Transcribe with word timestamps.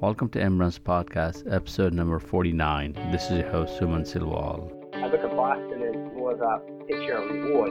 Welcome 0.00 0.28
to 0.28 0.38
EmRuns 0.38 0.78
podcast, 0.78 1.52
episode 1.52 1.92
number 1.92 2.20
49. 2.20 2.92
This 3.10 3.24
is 3.24 3.38
your 3.40 3.50
host, 3.50 3.80
Suman 3.80 4.02
Silwal. 4.02 4.70
I 4.94 5.08
look 5.08 5.24
at 5.24 5.34
Boston 5.34 5.82
as 5.82 6.16
more 6.16 6.34
of 6.34 6.40
a 6.40 6.84
picture 6.86 7.14
of 7.14 7.28
reward. 7.28 7.70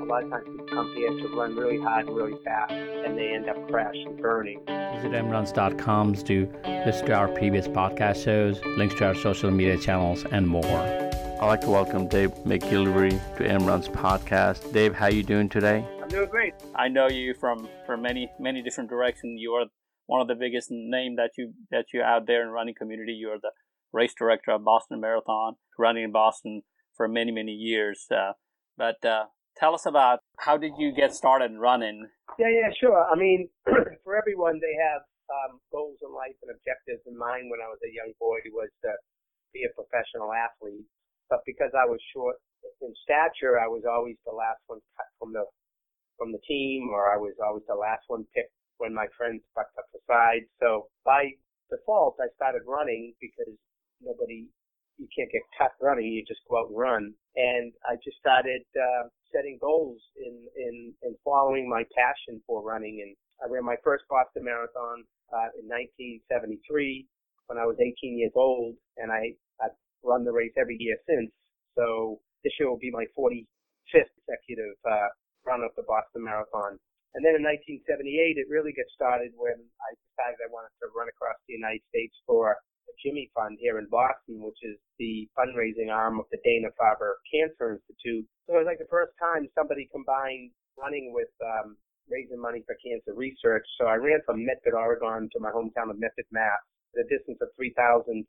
A 0.00 0.04
lot 0.04 0.24
of 0.24 0.30
times 0.30 0.44
people 0.44 0.66
come 0.66 0.92
here 0.96 1.10
to 1.10 1.28
run 1.36 1.54
really 1.54 1.80
hard 1.80 2.08
and 2.08 2.16
really 2.16 2.36
fast, 2.44 2.72
and 2.72 3.16
they 3.16 3.28
end 3.28 3.48
up 3.48 3.68
crashing, 3.68 4.16
burning. 4.16 4.58
Visit 4.66 5.12
emruns.com 5.12 6.14
to 6.14 6.52
listen 6.84 7.06
to 7.06 7.12
our 7.12 7.28
previous 7.28 7.68
podcast 7.68 8.24
shows, 8.24 8.60
links 8.76 8.96
to 8.96 9.06
our 9.06 9.14
social 9.14 9.52
media 9.52 9.78
channels, 9.78 10.24
and 10.32 10.48
more. 10.48 10.64
I'd 10.64 11.46
like 11.46 11.60
to 11.60 11.70
welcome 11.70 12.08
Dave 12.08 12.32
McGillivray 12.44 13.36
to 13.36 13.44
EmRuns 13.44 13.88
podcast. 13.92 14.72
Dave, 14.72 14.96
how 14.96 15.06
you 15.06 15.22
doing 15.22 15.48
today? 15.48 15.86
I'm 16.02 16.08
doing 16.08 16.28
great. 16.28 16.54
I 16.74 16.88
know 16.88 17.08
you 17.08 17.34
from 17.34 17.68
from 17.86 18.02
many 18.02 18.32
many 18.40 18.62
different 18.62 18.90
directions. 18.90 19.40
You 19.40 19.52
are 19.52 19.66
one 20.08 20.24
of 20.24 20.26
the 20.26 20.34
biggest 20.34 20.68
name 20.72 21.16
that 21.16 21.36
you 21.36 21.52
that 21.70 21.92
you 21.92 22.00
out 22.02 22.26
there 22.26 22.42
in 22.42 22.48
running 22.48 22.74
community. 22.74 23.12
You 23.12 23.28
are 23.28 23.38
the 23.40 23.52
race 23.92 24.14
director 24.18 24.50
of 24.50 24.64
Boston 24.64 25.00
Marathon, 25.00 25.54
running 25.78 26.02
in 26.02 26.12
Boston 26.12 26.62
for 26.96 27.06
many 27.06 27.30
many 27.30 27.52
years. 27.52 28.08
Uh, 28.10 28.32
but 28.76 29.04
uh, 29.04 29.28
tell 29.56 29.74
us 29.74 29.84
about 29.84 30.20
how 30.40 30.56
did 30.56 30.72
you 30.78 30.96
get 30.96 31.14
started 31.14 31.52
running? 31.56 32.08
Yeah, 32.38 32.48
yeah, 32.48 32.72
sure. 32.80 33.04
I 33.04 33.16
mean, 33.16 33.48
for 34.02 34.16
everyone, 34.16 34.58
they 34.64 34.74
have 34.80 35.04
um, 35.28 35.60
goals 35.70 36.00
in 36.00 36.08
life 36.08 36.36
and 36.40 36.56
objectives. 36.56 37.04
in 37.04 37.12
mind 37.12 37.52
when 37.52 37.60
I 37.60 37.68
was 37.68 37.78
a 37.84 37.92
young 37.92 38.16
boy 38.16 38.40
was 38.56 38.72
to 38.88 38.90
be 39.52 39.68
a 39.68 39.72
professional 39.76 40.32
athlete. 40.32 40.88
But 41.28 41.44
because 41.44 41.76
I 41.76 41.84
was 41.84 42.00
short 42.16 42.40
in 42.80 42.96
stature, 43.04 43.60
I 43.60 43.68
was 43.68 43.84
always 43.84 44.16
the 44.24 44.32
last 44.32 44.64
one 44.72 44.80
cut 44.96 45.12
from 45.20 45.36
the 45.36 45.44
from 46.16 46.32
the 46.32 46.40
team, 46.48 46.88
or 46.90 47.12
I 47.12 47.20
was 47.20 47.36
always 47.38 47.62
the 47.68 47.78
last 47.78 48.02
one 48.08 48.24
picked 48.34 48.56
when 48.78 48.94
my 48.94 49.06
friends 49.16 49.42
fucked 49.54 49.76
up 49.78 49.86
the 49.92 50.00
side. 50.06 50.46
So 50.60 50.88
by 51.04 51.34
default, 51.70 52.16
I 52.20 52.32
started 52.34 52.62
running 52.66 53.14
because 53.20 53.54
nobody, 54.00 54.46
you 54.98 55.08
can't 55.14 55.30
get 55.30 55.42
cut 55.56 55.72
running. 55.80 56.06
You 56.06 56.24
just 56.26 56.40
go 56.48 56.58
out 56.58 56.70
and 56.70 56.78
run. 56.78 57.14
And 57.36 57.72
I 57.86 57.94
just 58.02 58.18
started 58.18 58.62
uh, 58.74 59.08
setting 59.34 59.58
goals 59.60 60.00
in, 60.18 60.34
in, 60.56 60.92
in 61.02 61.14
following 61.24 61.68
my 61.68 61.84
passion 61.94 62.40
for 62.46 62.62
running. 62.62 63.04
And 63.04 63.14
I 63.42 63.52
ran 63.52 63.64
my 63.64 63.76
first 63.84 64.04
Boston 64.08 64.44
Marathon 64.44 65.04
uh, 65.30 65.52
in 65.60 65.68
1973 65.68 67.06
when 67.46 67.58
I 67.58 67.64
was 67.64 67.76
18 67.80 68.18
years 68.18 68.32
old, 68.36 68.76
and 68.98 69.10
I, 69.10 69.32
I've 69.62 69.76
run 70.04 70.24
the 70.24 70.32
race 70.32 70.52
every 70.58 70.76
year 70.78 70.96
since. 71.08 71.32
So 71.76 72.20
this 72.44 72.52
year 72.60 72.68
will 72.68 72.78
be 72.78 72.92
my 72.92 73.06
45th 73.16 74.12
consecutive 74.20 74.76
uh, 74.84 75.08
run 75.46 75.62
of 75.62 75.70
the 75.76 75.82
Boston 75.88 76.24
Marathon. 76.24 76.78
And 77.16 77.24
then 77.24 77.36
in 77.36 77.44
1978, 77.44 78.36
it 78.36 78.52
really 78.52 78.72
gets 78.72 78.92
started 78.92 79.32
when 79.34 79.56
I 79.56 79.90
decided 80.12 80.38
I 80.44 80.52
wanted 80.52 80.74
to 80.84 80.92
run 80.92 81.08
across 81.08 81.40
the 81.48 81.56
United 81.56 81.80
States 81.88 82.14
for 82.28 82.56
the 82.84 82.94
Jimmy 83.00 83.32
Fund 83.32 83.56
here 83.60 83.80
in 83.80 83.88
Boston, 83.88 84.44
which 84.44 84.60
is 84.62 84.76
the 85.00 85.28
fundraising 85.32 85.88
arm 85.88 86.20
of 86.20 86.28
the 86.30 86.40
Dana-Farber 86.44 87.20
Cancer 87.28 87.80
Institute. 87.80 88.28
So 88.46 88.56
it 88.56 88.64
was 88.64 88.68
like 88.68 88.80
the 88.80 88.92
first 88.92 89.16
time 89.16 89.48
somebody 89.56 89.88
combined 89.88 90.52
running 90.76 91.12
with 91.12 91.32
um, 91.40 91.76
raising 92.08 92.40
money 92.40 92.64
for 92.64 92.76
cancer 92.80 93.12
research. 93.16 93.66
So 93.80 93.86
I 93.86 93.96
ran 93.96 94.20
from 94.24 94.44
Medford, 94.44 94.74
Oregon 94.74 95.28
to 95.32 95.38
my 95.40 95.50
hometown 95.50 95.90
of 95.90 96.00
Medford, 96.00 96.28
Mass 96.32 96.60
the 96.98 97.06
distance 97.06 97.38
of 97.38 97.54
3,452 97.54 98.26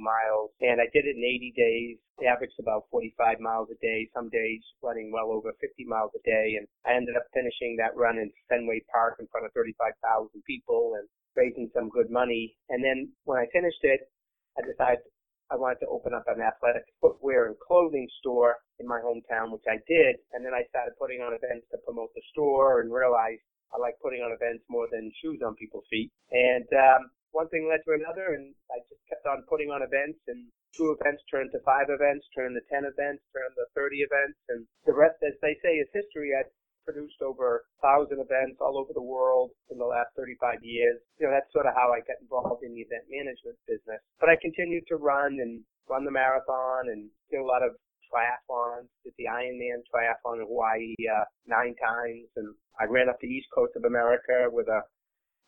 miles. 0.00 0.48
And 0.64 0.80
I 0.80 0.88
did 0.88 1.04
it 1.04 1.20
in 1.20 1.22
80 1.22 1.52
days, 1.52 2.00
averaged 2.24 2.56
about 2.56 2.88
45 2.88 3.44
miles 3.44 3.68
a 3.68 3.76
day, 3.84 4.08
some 4.16 4.32
days 4.32 4.64
running 4.80 5.12
well 5.12 5.28
over 5.28 5.52
50 5.60 5.84
miles 5.84 6.16
a 6.16 6.22
day. 6.24 6.56
And 6.56 6.64
I 6.88 6.96
ended 6.96 7.20
up 7.20 7.28
finishing 7.36 7.76
that 7.76 7.92
run 7.92 8.16
in 8.16 8.32
Fenway 8.48 8.88
Park 8.88 9.20
in 9.20 9.28
front 9.28 9.44
of 9.44 9.52
35,000 9.52 10.32
people 10.48 10.96
and 10.96 11.04
raising 11.36 11.68
some 11.76 11.92
good 11.92 12.08
money. 12.08 12.56
And 12.72 12.80
then 12.80 13.12
when 13.28 13.36
I 13.36 13.52
finished 13.52 13.84
it, 13.84 14.08
I 14.56 14.64
decided 14.64 15.04
I 15.52 15.56
wanted 15.56 15.80
to 15.80 15.92
open 15.92 16.12
up 16.12 16.24
an 16.28 16.40
athletic 16.40 16.84
footwear 17.00 17.46
and 17.46 17.56
clothing 17.60 18.08
store 18.20 18.56
in 18.80 18.86
my 18.88 19.00
hometown, 19.00 19.52
which 19.52 19.64
I 19.68 19.80
did. 19.88 20.20
And 20.32 20.44
then 20.44 20.52
I 20.52 20.64
started 20.68 20.96
putting 21.00 21.20
on 21.20 21.32
events 21.32 21.68
to 21.72 21.78
promote 21.84 22.12
the 22.16 22.24
store 22.32 22.80
and 22.80 22.92
realized 22.92 23.40
I 23.72 23.78
like 23.78 23.96
putting 24.00 24.20
on 24.20 24.32
events 24.32 24.64
more 24.68 24.88
than 24.90 25.12
shoes 25.20 25.40
on 25.44 25.54
people's 25.56 25.88
feet. 25.88 26.12
And 26.32 26.68
um, 26.72 27.10
one 27.32 27.48
thing 27.48 27.68
led 27.68 27.84
to 27.84 27.96
another, 27.96 28.34
and 28.34 28.54
I 28.72 28.80
just 28.88 29.02
kept 29.08 29.26
on 29.26 29.44
putting 29.48 29.70
on 29.70 29.82
events, 29.82 30.20
and 30.28 30.48
two 30.76 30.96
events 30.96 31.22
turned 31.30 31.52
to 31.52 31.60
five 31.64 31.88
events, 31.88 32.26
turned 32.34 32.56
to 32.56 32.64
ten 32.72 32.88
events, 32.88 33.24
turned 33.32 33.54
to 33.56 33.64
thirty 33.74 34.00
events, 34.04 34.38
and 34.48 34.66
the 34.86 34.96
rest, 34.96 35.20
as 35.24 35.36
they 35.42 35.56
say, 35.60 35.76
is 35.80 35.88
history. 35.92 36.32
I 36.32 36.44
produced 36.88 37.20
over 37.20 37.60
a 37.60 37.80
thousand 37.84 38.16
events 38.16 38.56
all 38.64 38.80
over 38.80 38.96
the 38.96 39.04
world 39.04 39.52
in 39.68 39.76
the 39.76 39.84
last 39.84 40.08
35 40.16 40.64
years. 40.64 40.96
You 41.20 41.28
know, 41.28 41.32
that's 41.36 41.52
sort 41.52 41.68
of 41.68 41.76
how 41.76 41.92
I 41.92 42.00
got 42.00 42.16
involved 42.24 42.64
in 42.64 42.72
the 42.72 42.80
event 42.80 43.04
management 43.12 43.60
business. 43.68 44.00
But 44.16 44.32
I 44.32 44.40
continued 44.40 44.88
to 44.88 44.96
run 44.96 45.36
and 45.36 45.60
run 45.84 46.08
the 46.08 46.10
marathon 46.10 46.88
and 46.88 47.12
do 47.28 47.44
a 47.44 47.48
lot 47.48 47.60
of 47.60 47.76
triathlons. 48.08 48.88
Did 49.04 49.12
the 49.20 49.28
Ironman 49.28 49.84
triathlon 49.92 50.40
in 50.40 50.48
Hawaii 50.48 50.96
uh, 51.04 51.28
nine 51.44 51.76
times, 51.76 52.32
and 52.36 52.56
I 52.80 52.88
ran 52.88 53.12
up 53.12 53.20
the 53.20 53.28
east 53.28 53.52
coast 53.54 53.76
of 53.76 53.84
America 53.84 54.48
with 54.48 54.68
a 54.68 54.80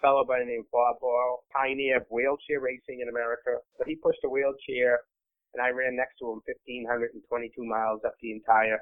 fellow 0.00 0.24
by 0.24 0.40
the 0.40 0.48
name 0.48 0.64
of 0.64 0.70
Bob 0.72 0.96
Hall, 1.00 1.44
pioneer 1.52 2.00
of 2.00 2.08
wheelchair 2.10 2.60
racing 2.60 3.00
in 3.00 3.08
America. 3.08 3.60
So 3.76 3.84
he 3.86 3.96
pushed 3.96 4.24
a 4.24 4.28
wheelchair, 4.32 5.00
and 5.54 5.60
I 5.60 5.70
ran 5.70 5.96
next 5.96 6.18
to 6.20 6.32
him 6.32 6.40
1,522 6.44 7.20
miles 7.64 8.00
up 8.04 8.16
the 8.20 8.32
entire 8.32 8.80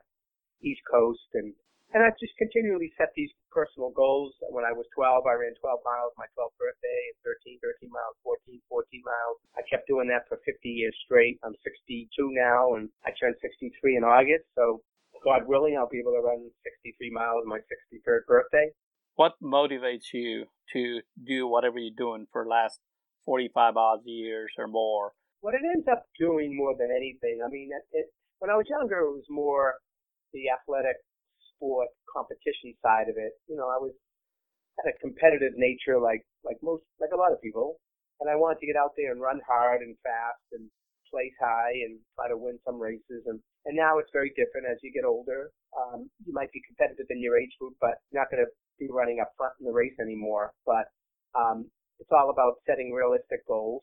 East 0.62 0.82
Coast. 0.86 1.26
And, 1.34 1.52
and 1.94 2.02
I 2.02 2.10
just 2.18 2.34
continually 2.38 2.94
set 2.96 3.10
these 3.14 3.30
personal 3.50 3.90
goals. 3.90 4.34
When 4.50 4.64
I 4.64 4.72
was 4.72 4.86
12, 4.94 5.26
I 5.26 5.34
ran 5.34 5.54
12 5.58 5.82
miles 5.82 6.14
my 6.14 6.30
12th 6.38 6.54
birthday, 6.58 7.02
13, 7.26 7.58
13 7.60 7.90
miles, 7.90 8.14
14, 8.22 8.58
14 8.70 9.02
miles. 9.02 9.36
I 9.58 9.62
kept 9.66 9.90
doing 9.90 10.06
that 10.14 10.30
for 10.30 10.38
50 10.46 10.54
years 10.66 10.94
straight. 11.04 11.38
I'm 11.42 11.58
62 11.66 12.08
now, 12.32 12.78
and 12.78 12.88
I 13.02 13.10
turned 13.18 13.36
63 13.42 13.98
in 13.98 14.04
August. 14.06 14.46
So 14.54 14.82
God 15.26 15.50
willing, 15.50 15.74
I'll 15.74 15.90
be 15.90 15.98
able 15.98 16.14
to 16.14 16.22
run 16.22 16.46
63 16.62 17.10
miles 17.10 17.42
on 17.42 17.50
my 17.50 17.58
63rd 17.66 18.22
birthday 18.30 18.70
what 19.18 19.34
motivates 19.42 20.14
you 20.14 20.46
to 20.72 21.02
do 21.26 21.50
whatever 21.50 21.74
you're 21.82 21.98
doing 21.98 22.30
for 22.30 22.44
the 22.46 22.50
last 22.50 22.78
45 23.26 23.74
odd 23.76 24.00
years 24.06 24.54
or 24.56 24.68
more? 24.70 25.10
What 25.42 25.54
it 25.58 25.66
ends 25.74 25.90
up 25.90 26.06
doing 26.14 26.54
more 26.54 26.78
than 26.78 26.94
anything, 26.94 27.42
I 27.42 27.50
mean, 27.50 27.70
it, 27.90 28.06
when 28.38 28.48
I 28.48 28.54
was 28.54 28.70
younger, 28.70 29.02
it 29.02 29.18
was 29.18 29.26
more 29.28 29.74
the 30.32 30.46
athletic 30.54 31.02
sport 31.50 31.90
competition 32.06 32.78
side 32.78 33.10
of 33.10 33.18
it. 33.18 33.34
You 33.50 33.58
know, 33.58 33.66
I 33.66 33.82
was 33.82 33.90
had 34.78 34.94
a 34.94 34.98
competitive 35.02 35.58
nature 35.58 35.98
like 35.98 36.22
like 36.46 36.62
most 36.62 36.86
like 37.02 37.10
a 37.10 37.18
lot 37.18 37.34
of 37.34 37.42
people, 37.42 37.82
and 38.22 38.30
I 38.30 38.38
wanted 38.38 38.62
to 38.62 38.70
get 38.70 38.78
out 38.78 38.94
there 38.94 39.10
and 39.10 39.18
run 39.18 39.42
hard 39.42 39.82
and 39.82 39.98
fast 40.06 40.46
and 40.54 40.70
place 41.10 41.34
high 41.42 41.74
and 41.74 41.98
try 42.14 42.30
to 42.30 42.38
win 42.38 42.62
some 42.62 42.78
races. 42.78 43.26
And 43.26 43.42
and 43.66 43.74
now 43.74 43.98
it's 43.98 44.14
very 44.14 44.30
different 44.38 44.70
as 44.70 44.78
you 44.86 44.94
get 44.94 45.02
older. 45.02 45.50
Um, 45.74 46.06
you 46.22 46.30
might 46.30 46.54
be 46.54 46.62
competitive 46.62 47.10
in 47.10 47.18
your 47.18 47.34
age 47.34 47.50
group, 47.58 47.74
but 47.82 47.98
you're 48.14 48.22
not 48.22 48.30
going 48.30 48.46
to 48.46 48.50
be 48.78 48.88
running 48.90 49.20
up 49.20 49.32
front 49.36 49.54
in 49.60 49.66
the 49.66 49.72
race 49.72 49.94
anymore. 50.00 50.52
But 50.66 50.90
um, 51.34 51.70
it's 51.98 52.10
all 52.12 52.30
about 52.30 52.62
setting 52.66 52.92
realistic 52.92 53.46
goals. 53.46 53.82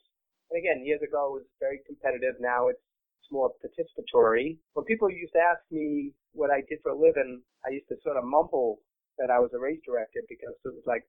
And 0.49 0.59
again, 0.59 0.85
years 0.85 1.01
ago 1.01 1.35
it 1.35 1.43
was 1.43 1.49
very 1.59 1.79
competitive. 1.85 2.35
Now 2.39 2.67
it's, 2.67 2.81
it's 3.21 3.31
more 3.31 3.51
participatory. 3.59 4.57
When 4.73 4.85
people 4.85 5.09
used 5.09 5.33
to 5.33 5.43
ask 5.43 5.61
me 5.71 6.13
what 6.33 6.51
I 6.51 6.61
did 6.69 6.79
for 6.83 6.91
a 6.91 6.99
living, 6.99 7.41
I 7.65 7.73
used 7.73 7.89
to 7.89 7.97
sort 8.03 8.17
of 8.17 8.23
mumble 8.23 8.79
that 9.17 9.31
I 9.31 9.39
was 9.39 9.51
a 9.55 9.59
race 9.59 9.79
director 9.85 10.21
because 10.27 10.53
it 10.63 10.73
was 10.75 10.85
like, 10.85 11.03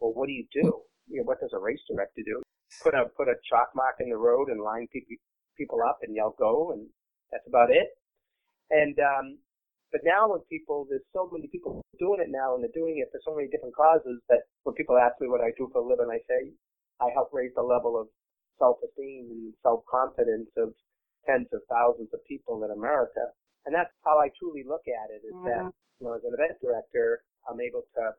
well, 0.00 0.12
what 0.12 0.26
do 0.26 0.32
you 0.32 0.46
do? 0.52 0.82
You 1.08 1.20
know, 1.20 1.28
what 1.28 1.40
does 1.40 1.52
a 1.54 1.60
race 1.60 1.80
director 1.88 2.22
do? 2.24 2.42
Put 2.82 2.94
a 2.94 3.06
put 3.16 3.28
a 3.28 3.36
chalk 3.48 3.70
mark 3.76 3.96
in 4.00 4.08
the 4.08 4.16
road 4.16 4.48
and 4.48 4.60
line 4.60 4.88
people 4.90 5.14
people 5.56 5.78
up 5.86 5.98
and 6.02 6.16
yell 6.16 6.34
go, 6.38 6.72
and 6.72 6.88
that's 7.30 7.46
about 7.46 7.70
it. 7.70 7.86
And 8.70 8.98
um, 8.98 9.38
but 9.94 10.02
now 10.02 10.26
when 10.26 10.42
people, 10.50 10.90
there's 10.90 11.06
so 11.14 11.30
many 11.30 11.46
people 11.46 11.78
doing 12.02 12.18
it 12.18 12.26
now, 12.26 12.58
and 12.58 12.66
they're 12.66 12.74
doing 12.74 12.98
it 12.98 13.14
for 13.14 13.22
so 13.22 13.30
many 13.30 13.46
different 13.46 13.78
causes 13.78 14.18
that 14.26 14.42
when 14.66 14.74
people 14.74 14.98
ask 14.98 15.14
me 15.22 15.30
what 15.30 15.38
I 15.38 15.54
do 15.54 15.70
for 15.70 15.78
a 15.78 15.86
living, 15.86 16.10
I 16.10 16.18
say 16.26 16.50
I 16.98 17.14
help 17.14 17.30
raise 17.30 17.54
the 17.54 17.62
level 17.62 17.94
of 17.94 18.10
self-esteem 18.58 19.30
and 19.30 19.54
self-confidence 19.62 20.50
of 20.58 20.74
tens 21.30 21.46
of 21.54 21.62
thousands 21.70 22.10
of 22.10 22.18
people 22.26 22.66
in 22.66 22.74
America. 22.74 23.22
And 23.66 23.70
that's 23.70 23.94
how 24.02 24.18
I 24.18 24.34
truly 24.34 24.66
look 24.66 24.82
at 24.90 25.14
it 25.14 25.22
is 25.22 25.30
mm-hmm. 25.30 25.46
that, 25.46 25.70
you 26.02 26.10
know, 26.10 26.18
as 26.18 26.26
an 26.26 26.34
event 26.34 26.58
director, 26.58 27.22
I'm 27.46 27.62
able 27.62 27.86
to 27.94 28.18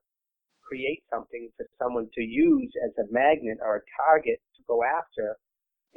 create 0.64 1.04
something 1.12 1.52
for 1.60 1.68
someone 1.76 2.08
to 2.16 2.24
use 2.24 2.72
as 2.88 2.96
a 3.04 3.12
magnet 3.12 3.60
or 3.60 3.84
a 3.84 3.88
target 4.00 4.40
to 4.56 4.62
go 4.64 4.80
after. 4.80 5.36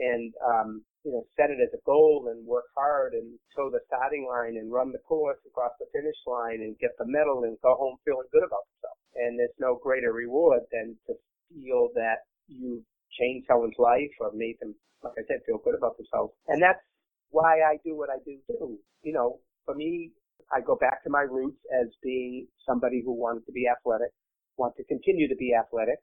And, 0.03 0.35
um, 0.43 0.83
you 1.05 1.13
know, 1.13 1.25
set 1.37 1.51
it 1.51 1.59
as 1.63 1.73
a 1.75 1.83
goal 1.87 2.29
and 2.31 2.47
work 2.47 2.67
hard 2.77 3.15
and 3.15 3.39
toe 3.57 3.71
the 3.71 3.81
starting 3.87 4.27
line 4.29 4.57
and 4.57 4.73
run 4.73 4.93
the 4.93 4.99
course 5.09 5.39
across 5.47 5.73
the 5.81 5.87
finish 5.95 6.17
line 6.27 6.61
and 6.63 6.79
get 6.79 6.93
the 6.99 7.07
medal 7.07 7.45
and 7.45 7.57
go 7.63 7.77
home 7.77 7.97
feeling 8.05 8.27
good 8.33 8.45
about 8.45 8.67
yourself. 8.77 8.99
And 9.17 9.39
there's 9.39 9.57
no 9.61 9.79
greater 9.83 10.13
reward 10.13 10.63
than 10.73 10.97
to 11.09 11.15
feel 11.51 11.91
that 11.95 12.27
you 12.49 12.85
changed 13.19 13.47
someone's 13.49 13.79
life 13.79 14.13
or 14.21 14.33
made 14.35 14.57
them, 14.61 14.75
like 15.05 15.15
I 15.19 15.25
said, 15.29 15.41
feel 15.47 15.59
good 15.65 15.77
about 15.77 15.97
themselves. 15.99 16.35
And 16.49 16.63
that's 16.63 16.83
why 17.31 17.63
I 17.63 17.79
do 17.85 17.97
what 17.97 18.11
I 18.11 18.19
do 18.25 18.39
too. 18.49 18.79
You 19.03 19.13
know, 19.15 19.41
for 19.67 19.75
me, 19.75 20.13
I 20.53 20.61
go 20.61 20.77
back 20.77 21.05
to 21.05 21.11
my 21.11 21.23
roots 21.23 21.61
as 21.81 21.89
being 22.03 22.49
somebody 22.67 23.03
who 23.05 23.13
wanted 23.15 23.47
to 23.47 23.53
be 23.53 23.67
athletic, 23.69 24.11
want 24.59 24.77
to 24.77 24.85
continue 24.85 25.29
to 25.29 25.37
be 25.37 25.55
athletic, 25.55 25.99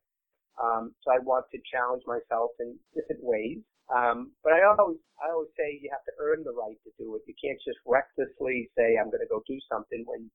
Um, 0.61 0.93
so 1.03 1.11
I 1.11 1.19
want 1.19 1.45
to 1.51 1.59
challenge 1.71 2.03
myself 2.07 2.51
in 2.59 2.77
different 2.95 3.23
ways. 3.23 3.59
Um, 3.93 4.33
but 4.43 4.53
I 4.53 4.65
always, 4.65 4.97
I 5.21 5.29
always 5.29 5.53
say 5.53 5.77
you 5.77 5.89
have 5.93 6.03
to 6.09 6.15
earn 6.17 6.41
the 6.43 6.53
right 6.53 6.77
to 6.85 6.91
do 6.97 7.13
it. 7.15 7.21
You 7.29 7.37
can't 7.37 7.59
just 7.61 7.77
recklessly 7.85 8.69
say, 8.73 8.97
I'm 8.97 9.13
going 9.13 9.21
to 9.21 9.29
go 9.29 9.45
do 9.45 9.59
something 9.69 10.03
when 10.07 10.29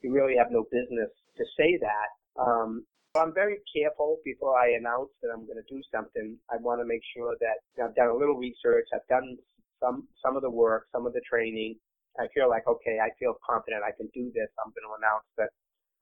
you 0.00 0.12
really 0.12 0.36
have 0.36 0.48
no 0.50 0.64
business 0.72 1.12
to 1.36 1.44
say 1.56 1.76
that. 1.80 2.08
Um, 2.40 2.84
I'm 3.14 3.32
very 3.32 3.60
careful 3.70 4.18
before 4.24 4.58
I 4.58 4.74
announce 4.74 5.12
that 5.22 5.30
I'm 5.30 5.46
going 5.46 5.60
to 5.60 5.68
do 5.70 5.80
something. 5.92 6.34
I 6.50 6.56
want 6.58 6.80
to 6.80 6.88
make 6.88 7.04
sure 7.14 7.36
that 7.38 7.62
I've 7.78 7.94
done 7.94 8.08
a 8.08 8.16
little 8.16 8.34
research. 8.34 8.88
I've 8.92 9.06
done 9.06 9.36
some, 9.78 10.08
some 10.24 10.34
of 10.34 10.42
the 10.42 10.50
work, 10.50 10.88
some 10.90 11.06
of 11.06 11.12
the 11.12 11.22
training. 11.28 11.76
I 12.18 12.26
feel 12.34 12.48
like, 12.48 12.66
okay, 12.66 12.98
I 12.98 13.10
feel 13.20 13.34
confident 13.44 13.84
I 13.86 13.94
can 13.94 14.08
do 14.14 14.32
this. 14.34 14.50
I'm 14.58 14.72
going 14.72 14.86
to 14.88 14.96
announce 14.98 15.28
that 15.36 15.50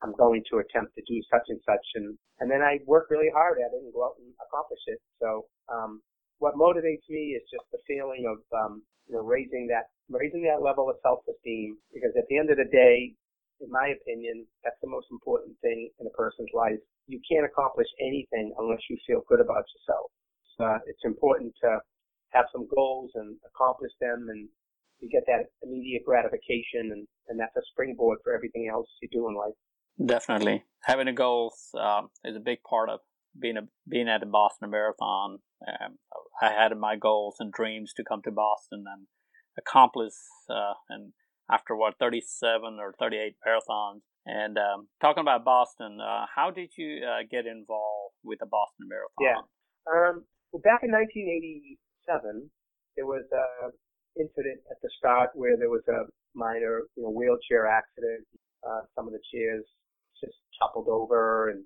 I'm 0.03 0.15
going 0.17 0.43
to 0.51 0.65
attempt 0.65 0.95
to 0.97 1.03
do 1.05 1.21
such 1.29 1.47
and 1.49 1.61
such. 1.67 1.85
And, 1.95 2.17
and 2.41 2.51
then 2.51 2.63
I 2.63 2.79
work 2.87 3.09
really 3.11 3.31
hard 3.33 3.59
at 3.59 3.75
it 3.75 3.81
and 3.83 3.93
go 3.93 4.05
out 4.05 4.17
and 4.17 4.33
accomplish 4.41 4.81
it. 4.87 5.01
So, 5.21 5.47
um, 5.69 6.01
what 6.43 6.59
motivates 6.59 7.07
me 7.09 7.39
is 7.39 7.47
just 7.47 7.63
the 7.71 7.79
feeling 7.87 8.27
of 8.27 8.43
um, 8.51 8.83
you 9.07 9.15
know 9.15 9.23
raising 9.23 9.71
that 9.71 9.95
raising 10.11 10.43
that 10.43 10.59
level 10.59 10.91
of 10.91 10.99
self-esteem 11.07 11.79
because 11.95 12.11
at 12.19 12.27
the 12.29 12.37
end 12.37 12.51
of 12.51 12.59
the 12.59 12.67
day, 12.67 13.15
in 13.63 13.71
my 13.71 13.95
opinion, 13.95 14.45
that's 14.67 14.77
the 14.83 14.91
most 14.91 15.07
important 15.15 15.55
thing 15.63 15.89
in 16.03 16.05
a 16.07 16.15
person's 16.19 16.51
life. 16.53 16.83
You 17.07 17.23
can't 17.23 17.47
accomplish 17.47 17.87
anything 18.03 18.51
unless 18.59 18.83
you 18.91 18.99
feel 19.07 19.23
good 19.31 19.39
about 19.39 19.63
yourself. 19.71 20.11
Uh, 20.59 20.79
it's 20.87 21.07
important 21.07 21.55
to 21.63 21.79
have 22.35 22.47
some 22.53 22.67
goals 22.75 23.11
and 23.15 23.37
accomplish 23.47 23.93
them 24.01 24.27
and 24.29 24.49
you 25.01 25.09
get 25.09 25.23
that 25.27 25.47
immediate 25.63 26.03
gratification 26.05 26.91
and, 26.93 27.07
and 27.29 27.39
that's 27.39 27.57
a 27.57 27.63
springboard 27.73 28.19
for 28.23 28.35
everything 28.35 28.69
else 28.71 28.87
you 29.01 29.09
do 29.11 29.29
in 29.29 29.35
life. 29.35 29.55
Definitely. 30.05 30.65
Having 30.85 31.09
a 31.09 31.13
goal 31.13 31.53
uh, 31.79 32.03
is 32.25 32.37
a 32.37 32.41
big 32.41 32.63
part 32.63 32.91
of 32.91 33.01
being 33.39 33.57
a 33.57 33.63
being 33.89 34.09
at 34.09 34.21
the 34.21 34.27
Boston 34.27 34.71
Marathon, 34.71 35.39
um, 35.67 35.99
I 36.41 36.51
had 36.51 36.77
my 36.77 36.97
goals 36.97 37.37
and 37.39 37.53
dreams 37.53 37.93
to 37.97 38.05
come 38.05 38.23
to 38.25 38.31
Boston 38.31 38.85
and 38.87 39.07
accomplish. 39.59 40.15
Uh, 40.49 40.75
and 40.89 41.13
after 41.51 41.77
what 41.77 41.95
37 41.99 42.79
or 42.81 42.95
38 42.99 43.35
marathons, 43.47 44.01
and 44.25 44.57
um, 44.57 44.89
talking 45.01 45.23
about 45.23 45.45
Boston, 45.45 45.99
uh, 46.01 46.27
how 46.35 46.51
did 46.51 46.71
you 46.77 47.03
uh, 47.05 47.27
get 47.31 47.47
involved 47.47 48.15
with 48.23 48.39
the 48.39 48.47
Boston 48.47 48.87
Marathon? 48.89 49.19
Yeah. 49.27 49.41
Um, 49.91 50.25
well, 50.53 50.63
back 50.63 50.87
in 50.87 50.93
1987, 50.93 52.51
there 52.97 53.07
was 53.07 53.25
a 53.33 53.73
incident 54.21 54.61
at 54.71 54.77
the 54.83 54.91
start 54.99 55.31
where 55.35 55.57
there 55.57 55.71
was 55.71 55.83
a 55.89 56.05
minor, 56.35 56.85
you 56.97 57.03
know, 57.03 57.11
wheelchair 57.11 57.67
accident. 57.67 58.27
Uh, 58.63 58.87
some 58.95 59.09
of 59.09 59.13
the 59.13 59.23
chairs 59.33 59.65
just 60.21 60.37
toppled 60.61 60.87
over, 60.89 61.51
and 61.51 61.65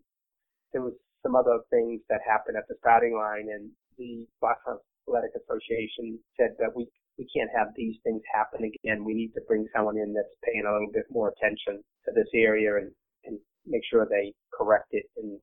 there 0.72 0.82
was 0.82 0.94
some 1.26 1.34
other 1.34 1.58
things 1.70 2.00
that 2.08 2.22
happened 2.22 2.56
at 2.56 2.68
the 2.70 2.78
starting 2.78 3.18
line, 3.18 3.50
and 3.50 3.70
the 3.98 4.26
Boston 4.40 4.78
Athletic 5.02 5.34
Association 5.34 6.18
said 6.38 6.54
that 6.62 6.70
we 6.70 6.86
we 7.18 7.26
can't 7.34 7.50
have 7.56 7.68
these 7.74 7.96
things 8.04 8.22
happen 8.32 8.62
again. 8.62 9.02
We 9.02 9.14
need 9.14 9.32
to 9.34 9.40
bring 9.48 9.66
someone 9.74 9.96
in 9.96 10.12
that's 10.14 10.36
paying 10.44 10.68
a 10.68 10.72
little 10.72 10.92
bit 10.92 11.08
more 11.10 11.32
attention 11.34 11.82
to 12.04 12.10
this 12.14 12.28
area 12.34 12.76
and 12.76 12.92
and 13.24 13.38
make 13.66 13.82
sure 13.90 14.06
they 14.06 14.32
correct 14.54 14.92
it 14.92 15.06
and 15.16 15.40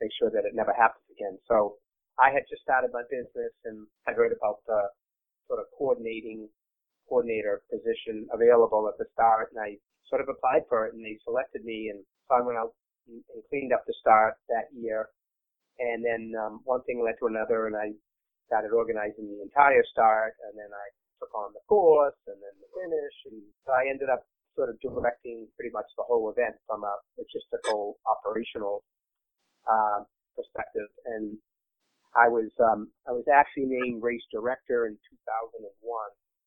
make 0.00 0.10
sure 0.18 0.28
that 0.28 0.44
it 0.44 0.52
never 0.54 0.74
happens 0.76 1.06
again. 1.16 1.38
So 1.48 1.78
I 2.18 2.28
had 2.34 2.44
just 2.50 2.62
started 2.62 2.90
my 2.92 3.06
business 3.08 3.54
and 3.64 3.86
I 4.06 4.12
heard 4.12 4.34
about 4.36 4.60
the 4.66 4.90
sort 5.48 5.60
of 5.60 5.66
coordinating 5.78 6.48
coordinator 7.08 7.62
position 7.70 8.26
available 8.34 8.90
at 8.90 8.98
the 8.98 9.06
start 9.14 9.54
and 9.54 9.62
I 9.62 9.78
sort 10.10 10.20
of 10.20 10.28
applied 10.28 10.66
for 10.68 10.86
it 10.86 10.94
and 10.94 11.04
they 11.04 11.16
selected 11.24 11.64
me 11.64 11.88
and 11.88 12.04
so 12.28 12.36
I 12.36 12.42
went 12.42 12.58
out 12.58 12.74
and, 13.08 13.22
cleaned 13.48 13.72
up 13.72 13.84
the 13.86 13.94
start 14.00 14.34
that 14.48 14.72
year. 14.72 15.08
And 15.78 16.04
then 16.04 16.32
um, 16.38 16.60
one 16.64 16.82
thing 16.84 17.02
led 17.04 17.16
to 17.20 17.26
another, 17.26 17.66
and 17.66 17.76
I 17.76 17.92
started 18.46 18.72
organizing 18.72 19.28
the 19.28 19.42
entire 19.42 19.84
start, 19.90 20.34
and 20.48 20.54
then 20.56 20.68
I 20.68 20.86
took 21.18 21.32
on 21.34 21.52
the 21.54 21.64
course, 21.68 22.18
and 22.26 22.36
then 22.36 22.54
the 22.60 22.68
finish, 22.76 23.16
and 23.32 23.40
so 23.64 23.72
I 23.72 23.88
ended 23.88 24.08
up 24.08 24.24
sort 24.54 24.68
of 24.68 24.76
directing 24.80 25.48
pretty 25.56 25.72
much 25.72 25.88
the 25.96 26.04
whole 26.04 26.28
event 26.28 26.56
from 26.66 26.84
a 26.84 26.94
logistical, 27.16 27.96
operational 28.04 28.84
uh, 29.64 30.04
perspective. 30.36 30.88
And 31.06 31.38
I 32.16 32.28
was 32.28 32.52
um, 32.60 32.92
I 33.08 33.12
was 33.12 33.24
actually 33.32 33.72
named 33.72 34.02
race 34.02 34.24
director 34.30 34.86
in 34.86 34.98
2001. 35.32 35.64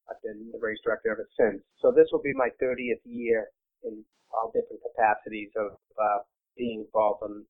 I've 0.05 0.21
been 0.21 0.53
the 0.53 0.61
race 0.61 0.77
director 0.85 1.09
ever 1.09 1.25
since. 1.33 1.61
So 1.81 1.89
this 1.89 2.05
will 2.11 2.21
be 2.21 2.33
my 2.37 2.49
30th 2.61 3.01
year 3.05 3.49
in 3.83 4.05
all 4.29 4.53
different 4.53 4.81
capacities 4.85 5.49
of 5.57 5.73
uh, 5.97 6.21
being 6.57 6.85
involved 6.85 7.23
on 7.23 7.45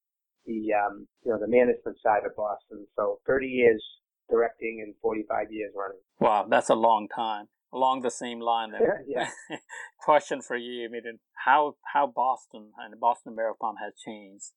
the 0.46 0.74
um, 0.74 1.08
you 1.24 1.32
know 1.32 1.40
the 1.40 1.48
management 1.48 1.98
side 2.04 2.26
of 2.26 2.36
Boston. 2.36 2.86
So 2.96 3.20
30 3.28 3.48
years 3.48 3.84
directing 4.30 4.82
and 4.86 4.96
45 5.02 5.52
years 5.52 5.72
running. 5.76 6.00
Wow, 6.20 6.48
that's 6.50 6.70
a 6.70 6.76
long 6.76 7.08
time. 7.14 7.48
Along 7.74 8.02
the 8.02 8.12
same 8.12 8.40
line, 8.40 8.72
then. 8.72 8.82
yeah. 9.08 9.28
question 10.00 10.42
for 10.42 10.56
you, 10.56 10.86
I 10.86 10.88
mean, 10.88 11.20
how 11.46 11.76
how 11.94 12.08
Boston 12.08 12.72
and 12.80 12.94
the 12.94 12.98
Boston 12.98 13.36
Marathon 13.36 13.76
has 13.84 13.94
changed 14.04 14.54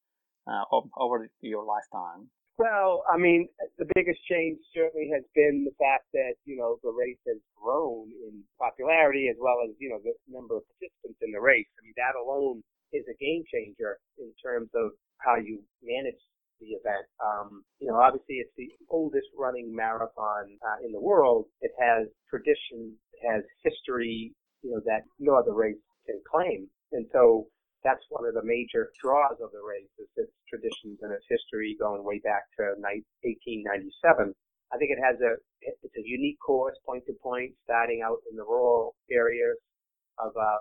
uh, 0.49 0.65
over 0.97 1.29
your 1.41 1.65
lifetime. 1.65 2.31
Well, 2.59 3.07
I 3.07 3.17
mean, 3.17 3.47
the 3.79 3.87
biggest 3.95 4.19
change 4.27 4.59
certainly 4.75 5.15
has 5.15 5.23
been 5.31 5.63
the 5.63 5.77
fact 5.79 6.11
that, 6.11 6.35
you 6.43 6.59
know, 6.59 6.83
the 6.83 6.91
race 6.91 7.23
has 7.31 7.39
grown 7.55 8.11
in 8.11 8.43
popularity 8.59 9.31
as 9.31 9.39
well 9.39 9.63
as, 9.63 9.71
you 9.79 9.87
know, 9.87 10.03
the 10.03 10.11
number 10.27 10.59
of 10.59 10.67
participants 10.75 11.23
in 11.23 11.31
the 11.31 11.39
race. 11.39 11.71
I 11.79 11.87
mean, 11.87 11.95
that 11.95 12.19
alone 12.19 12.67
is 12.91 13.07
a 13.07 13.15
game 13.23 13.47
changer 13.47 14.03
in 14.29 14.33
terms 14.37 14.69
of 14.77 14.93
how 15.25 15.37
you 15.37 15.65
manage 15.83 16.21
the 16.61 16.77
event. 16.77 17.07
Um, 17.23 17.65
you 17.81 17.89
know, 17.89 17.97
obviously 17.97 18.43
it's 18.43 18.53
the 18.57 18.69
oldest 18.91 19.29
running 19.39 19.75
marathon 19.75 20.59
uh, 20.61 20.85
in 20.85 20.93
the 20.93 21.01
world. 21.01 21.47
It 21.61 21.73
has 21.81 22.09
tradition, 22.29 22.93
it 23.15 23.23
has 23.25 23.43
history, 23.65 24.35
you 24.63 24.71
know, 24.71 24.81
that 24.85 25.09
no 25.19 25.35
other 25.35 25.55
race 25.55 25.81
can 26.07 26.21
claim. 26.29 26.69
And 26.93 27.07
so 27.13 27.47
that's 27.85 28.03
one 28.11 28.27
of 28.27 28.35
the 28.35 28.45
major 28.45 28.91
draws 29.01 29.39
of 29.41 29.55
the 29.55 29.63
race 29.63 29.93
is 29.99 30.11
its 30.17 30.35
traditions 30.51 30.99
and 31.03 31.13
its 31.13 31.25
history 31.31 31.77
going 31.79 32.03
way 32.05 32.21
back 32.25 32.43
to 32.59 32.75
1897. 32.75 34.35
I 34.69 34.77
think 34.77 34.91
it 34.91 35.01
has 35.01 35.17
a 35.25 35.41
it's 35.63 35.97
a 35.97 36.05
unique 36.05 36.37
course, 36.45 36.77
point 36.85 37.05
to 37.07 37.15
point, 37.23 37.53
starting 37.65 38.03
out 38.05 38.19
in 38.31 38.37
the 38.37 38.45
rural 38.45 38.95
areas 39.11 39.57
of 40.19 40.33
uh, 40.37 40.61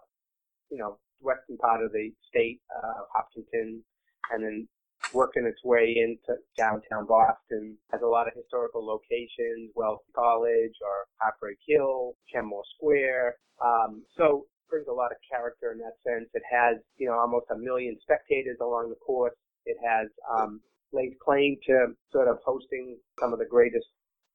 you 0.69 0.77
know 0.77 0.97
western 1.19 1.57
part 1.57 1.83
of 1.83 1.91
the 1.91 2.11
state, 2.27 2.59
uh, 2.75 3.03
Hopkinton, 3.13 3.83
and 4.31 4.43
then 4.43 4.67
working 5.13 5.45
its 5.45 5.63
way 5.63 5.95
into 5.97 6.39
downtown 6.57 7.05
Boston. 7.07 7.77
Has 7.91 8.01
a 8.01 8.07
lot 8.07 8.27
of 8.27 8.33
historical 8.35 8.85
locations, 8.85 9.71
Wellesley 9.75 10.13
College 10.15 10.75
or 10.81 11.05
Heartbreak 11.21 11.57
Hill, 11.67 12.13
Kenmore 12.31 12.63
Square. 12.75 13.35
Um, 13.63 14.03
so 14.17 14.45
brings 14.69 14.87
a 14.87 14.93
lot 14.93 15.11
of 15.11 15.17
character 15.29 15.71
in 15.71 15.79
that 15.79 15.95
sense. 16.03 16.29
It 16.33 16.43
has, 16.51 16.77
you 16.97 17.07
know, 17.07 17.17
almost 17.17 17.45
a 17.51 17.57
million 17.57 17.97
spectators 18.01 18.57
along 18.61 18.89
the 18.89 18.95
course. 18.95 19.35
It 19.65 19.77
has 19.85 20.07
um, 20.29 20.59
laid 20.91 21.17
claim 21.23 21.57
to 21.67 21.93
sort 22.11 22.27
of 22.27 22.37
hosting 22.45 22.97
some 23.19 23.33
of 23.33 23.39
the 23.39 23.45
greatest 23.45 23.87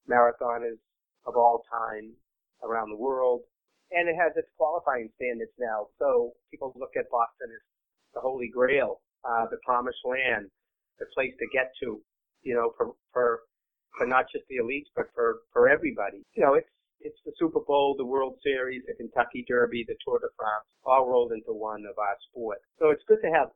marathoners 0.09 0.81
of 1.27 1.37
all 1.37 1.63
time 1.71 2.13
around 2.65 2.91
the 2.91 2.97
world 2.97 3.41
and 3.93 4.09
it 4.09 4.17
has 4.17 4.33
its 4.37 4.49
qualifying 4.57 5.11
standards 5.17 5.53
now. 5.59 5.89
So 5.99 6.33
people 6.51 6.73
look 6.77 6.97
at 6.97 7.11
Boston 7.11 7.53
as 7.53 7.63
the 8.15 8.21
holy 8.21 8.49
grail, 8.49 9.01
uh, 9.25 9.47
the 9.51 9.59
promised 9.65 10.01
land, 10.05 10.49
the 10.99 11.07
place 11.15 11.33
to 11.39 11.47
get 11.53 11.73
to, 11.81 12.01
you 12.43 12.55
know, 12.55 12.73
for, 12.77 12.93
for, 13.13 13.41
for 13.97 14.07
not 14.07 14.27
just 14.33 14.45
the 14.49 14.57
elites, 14.57 14.89
but 14.97 15.07
for, 15.15 15.41
for 15.53 15.69
everybody. 15.69 16.25
You 16.35 16.45
know, 16.45 16.55
it's, 16.55 16.69
it's 17.01 17.19
the 17.25 17.33
Super 17.39 17.61
Bowl, 17.61 17.95
the 17.97 18.07
World 18.07 18.37
Series, 18.43 18.83
the 18.87 18.95
Kentucky 18.95 19.45
Derby, 19.49 19.85
the 19.87 19.97
Tour 20.05 20.21
de 20.21 20.29
France, 20.37 20.67
all 20.85 21.09
rolled 21.09 21.33
into 21.33 21.53
one 21.53 21.85
of 21.89 21.99
our 21.99 22.17
sport. 22.31 22.59
So 22.79 22.91
it's 22.91 23.03
good 23.09 23.21
to 23.23 23.31
have 23.31 23.49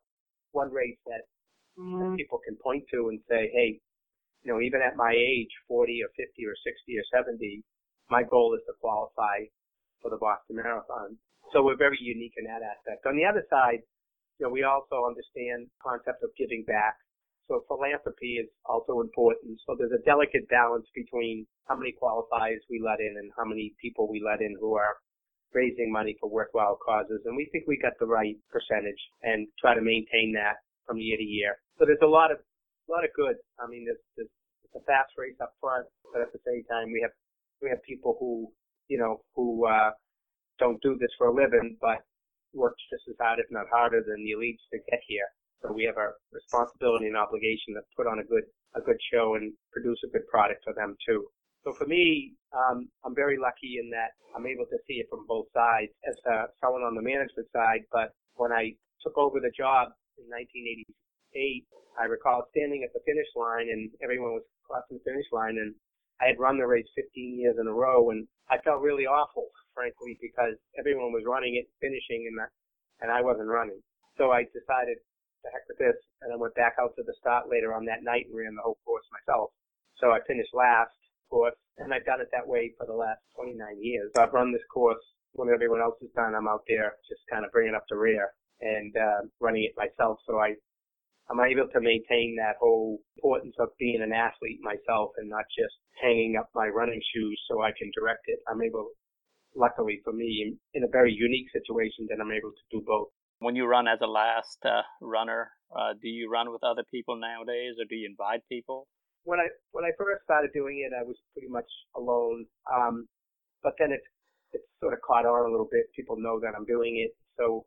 one 0.53 0.73
race 0.73 0.99
that 1.07 1.23
mm-hmm. 1.79 2.17
people 2.17 2.41
can 2.45 2.57
point 2.63 2.85
to 2.93 3.09
and 3.09 3.21
say, 3.29 3.51
hey, 3.55 3.81
you 4.43 4.53
know, 4.53 4.61
even 4.61 4.81
at 4.81 4.97
my 4.97 5.13
age, 5.13 5.51
40 5.69 6.03
or 6.03 6.11
50 6.17 6.47
or 6.47 6.55
60 6.63 6.99
or 6.99 7.05
70, 7.13 7.63
my 8.11 8.23
goal 8.23 8.55
is 8.55 8.63
to 8.67 8.75
qualify 8.81 9.43
for 10.07 10.15
the 10.15 10.23
Boston 10.23 10.63
Marathon. 10.63 11.19
So 11.51 11.67
we're 11.67 11.79
very 11.79 11.99
unique 11.99 12.39
in 12.39 12.47
that 12.47 12.63
aspect. 12.63 13.03
On 13.11 13.19
the 13.19 13.27
other 13.27 13.43
side, 13.51 13.83
you 14.39 14.47
know, 14.47 14.55
we 14.55 14.63
also 14.63 15.03
understand 15.03 15.67
the 15.67 15.79
concept 15.83 16.23
of 16.23 16.31
giving 16.39 16.63
back. 16.63 16.95
So 17.51 17.67
philanthropy 17.67 18.39
is 18.39 18.47
also 18.63 19.03
important. 19.03 19.59
So 19.67 19.75
there's 19.75 19.95
a 19.95 20.03
delicate 20.07 20.47
balance 20.47 20.87
between 20.95 21.47
how 21.67 21.75
many 21.75 21.95
qualifiers 21.99 22.63
we 22.71 22.79
let 22.79 23.03
in 23.03 23.19
and 23.19 23.35
how 23.35 23.43
many 23.43 23.75
people 23.83 24.07
we 24.07 24.23
let 24.23 24.39
in 24.43 24.55
who 24.63 24.79
are 24.79 24.95
raising 25.55 25.91
money 25.91 26.15
for 26.23 26.31
worthwhile 26.31 26.79
causes. 26.79 27.23
And 27.27 27.35
we 27.35 27.51
think 27.51 27.67
we 27.67 27.79
got 27.79 27.99
the 27.99 28.07
right 28.07 28.35
percentage 28.51 28.99
and 29.23 29.47
try 29.59 29.75
to 29.75 29.83
maintain 29.83 30.35
that 30.39 30.63
from 30.87 30.99
year 30.99 31.19
to 31.19 31.27
year. 31.27 31.59
So 31.79 31.87
there's 31.87 32.03
a 32.03 32.11
lot 32.11 32.31
of, 32.31 32.39
a 32.39 32.91
lot 32.91 33.03
of 33.03 33.11
good. 33.15 33.39
I 33.59 33.67
mean, 33.67 33.87
there's, 33.87 34.03
there's 34.15 34.31
it's 34.67 34.75
a 34.75 34.83
fast 34.87 35.15
race 35.19 35.39
up 35.43 35.55
front, 35.63 35.87
but 36.11 36.23
at 36.23 36.31
the 36.35 36.43
same 36.47 36.63
time, 36.67 36.91
we 36.91 36.99
have, 37.03 37.15
we 37.63 37.71
have 37.71 37.83
people 37.87 38.19
who 38.19 38.51
you 38.89 38.99
know, 38.99 39.21
who 39.35 39.67
uh, 39.67 39.91
don't 40.59 40.81
do 40.83 40.97
this 41.01 41.11
for 41.19 41.29
a 41.29 41.35
living, 41.35 41.77
but 41.81 41.99
work 42.55 42.75
just 42.91 43.05
as 43.09 43.17
hard, 43.21 43.39
if 43.39 43.47
not 43.51 43.67
harder, 43.71 44.03
than 44.07 44.25
the 44.25 44.33
elites 44.33 44.65
to 44.73 44.79
get 44.91 45.01
here. 45.07 45.29
So 45.63 45.73
we 45.73 45.85
have 45.85 45.97
a 45.97 46.13
responsibility 46.33 47.07
and 47.07 47.17
obligation 47.17 47.75
to 47.75 47.83
put 47.97 48.07
on 48.07 48.19
a 48.19 48.25
good 48.25 48.45
a 48.75 48.81
good 48.81 49.01
show 49.13 49.37
and 49.37 49.53
produce 49.73 49.99
a 50.05 50.13
good 50.13 50.27
product 50.29 50.63
for 50.65 50.75
them 50.75 50.97
too. 51.07 51.25
So 51.65 51.73
for 51.73 51.87
me, 51.87 52.35
um, 52.53 52.89
I'm 53.05 53.15
very 53.15 53.39
lucky 53.39 53.81
in 53.83 53.91
that 53.91 54.13
I'm 54.37 54.47
able 54.47 54.67
to 54.67 54.79
see 54.87 55.01
it 55.01 55.09
from 55.11 55.27
both 55.27 55.47
sides 55.57 55.91
as 56.07 56.15
uh, 56.31 56.47
someone 56.61 56.83
on 56.83 56.95
the 56.95 57.03
management 57.03 57.49
side. 57.57 57.83
But 57.91 58.13
when 58.35 58.53
I 58.53 58.77
took 59.03 59.17
over 59.17 59.41
the 59.41 59.51
job 59.57 59.91
in 60.21 60.29
1988, 60.29 61.65
I 61.99 62.05
recall 62.05 62.45
standing 62.53 62.85
at 62.85 62.93
the 62.93 63.01
finish 63.09 63.27
line 63.35 63.67
and 63.73 63.91
everyone 64.05 64.37
was 64.37 64.45
crossing 64.69 65.01
the 65.01 65.11
finish 65.11 65.27
line 65.33 65.57
and 65.57 65.75
I 66.21 66.27
had 66.27 66.39
run 66.39 66.59
the 66.59 66.67
race 66.67 66.89
15 66.95 67.39
years 67.39 67.57
in 67.61 67.67
a 67.67 67.73
row 67.73 68.11
and 68.11 68.27
I 68.49 68.59
felt 68.63 68.81
really 68.81 69.07
awful, 69.07 69.49
frankly, 69.75 70.19
because 70.21 70.55
everyone 70.79 71.13
was 71.13 71.27
running 71.27 71.57
it, 71.57 71.67
finishing, 71.81 72.31
and, 72.31 72.39
and 73.03 73.11
I 73.11 73.21
wasn't 73.21 73.51
running. 73.51 73.83
So 74.17 74.31
I 74.31 74.47
decided, 74.55 75.03
to 75.43 75.51
heck 75.51 75.67
with 75.69 75.79
this, 75.79 75.99
and 76.23 76.33
I 76.33 76.37
went 76.37 76.55
back 76.55 76.79
out 76.81 76.95
to 76.97 77.03
the 77.03 77.15
start 77.21 77.51
later 77.51 77.75
on 77.75 77.85
that 77.87 78.07
night 78.07 78.27
and 78.31 78.37
ran 78.39 78.55
the 78.55 78.63
whole 78.63 78.79
course 78.87 79.05
myself. 79.11 79.51
So 79.99 80.13
I 80.13 80.21
finished 80.27 80.55
last 80.55 80.95
of 81.27 81.31
course, 81.31 81.55
and 81.79 81.93
I've 81.93 82.07
done 82.07 82.21
it 82.21 82.29
that 82.33 82.47
way 82.47 82.73
for 82.79 82.87
the 82.87 82.95
last 82.95 83.19
29 83.35 83.59
years. 83.83 84.11
So 84.15 84.23
I've 84.23 84.33
run 84.33 84.53
this 84.53 84.63
course 84.73 85.03
when 85.33 85.49
everyone 85.53 85.81
else 85.81 85.97
is 86.01 86.11
done. 86.15 86.35
I'm 86.35 86.49
out 86.49 86.63
there 86.69 86.95
just 87.09 87.21
kind 87.31 87.45
of 87.45 87.51
bringing 87.51 87.75
up 87.75 87.85
the 87.91 87.97
rear 87.97 88.31
and 88.61 88.95
uh, 88.97 89.27
running 89.41 89.65
it 89.65 89.75
myself. 89.77 90.19
So 90.27 90.39
I 90.39 90.55
I'm 91.31 91.41
able 91.41 91.69
to 91.73 91.81
maintain 91.81 92.37
that 92.39 92.57
whole 92.61 92.99
importance 93.17 93.55
of 93.59 93.69
being 93.79 94.01
an 94.03 94.13
athlete 94.13 94.61
myself 94.63 95.11
and 95.19 95.29
not 95.29 95.45
just 95.59 95.75
hanging 96.01 96.37
up 96.39 96.49
my 96.55 96.69
running 96.69 97.01
shoes 97.15 97.41
so 97.51 97.63
I 97.63 97.73
can 97.77 97.91
direct 97.99 98.25
it. 98.27 98.39
I'm 98.49 98.63
able, 98.63 98.91
luckily 99.57 100.01
for 100.05 100.13
me, 100.13 100.55
in 100.75 100.85
a 100.85 100.89
very 100.89 101.13
unique 101.13 101.51
situation 101.53 102.07
that 102.11 102.21
I'm 102.21 102.31
able 102.31 102.51
to 102.51 102.65
do 102.71 102.85
both. 102.87 103.09
When 103.41 103.57
you 103.57 103.67
run 103.67 103.89
as 103.89 103.99
a 104.03 104.07
last 104.07 104.59
uh, 104.65 104.83
runner, 105.01 105.51
uh, 105.75 105.95
do 106.01 106.09
you 106.09 106.31
run 106.31 106.53
with 106.53 106.63
other 106.63 106.85
people 106.91 107.19
nowadays, 107.19 107.75
or 107.79 107.85
do 107.89 107.97
you 107.97 108.09
invite 108.09 108.41
people? 108.49 108.87
when 109.27 109.43
I 109.43 109.51
when 109.75 109.85
I 109.85 109.91
first 109.99 110.23
started 110.23 110.55
doing 110.55 110.87
it, 110.87 110.95
I 110.95 111.03
was 111.03 111.19
pretty 111.35 111.51
much 111.51 111.69
alone. 111.99 112.47
Um, 112.71 113.11
but 113.63 113.75
then 113.79 113.91
it 113.91 114.01
it 114.55 114.63
sort 114.81 114.95
of 114.95 115.03
caught 115.03 115.27
on 115.27 115.51
a 115.51 115.51
little 115.51 115.69
bit. 115.71 115.91
People 115.95 116.17
know 116.17 116.39
that 116.41 116.55
I'm 116.57 116.65
doing 116.65 117.03
it, 117.03 117.11
so 117.37 117.67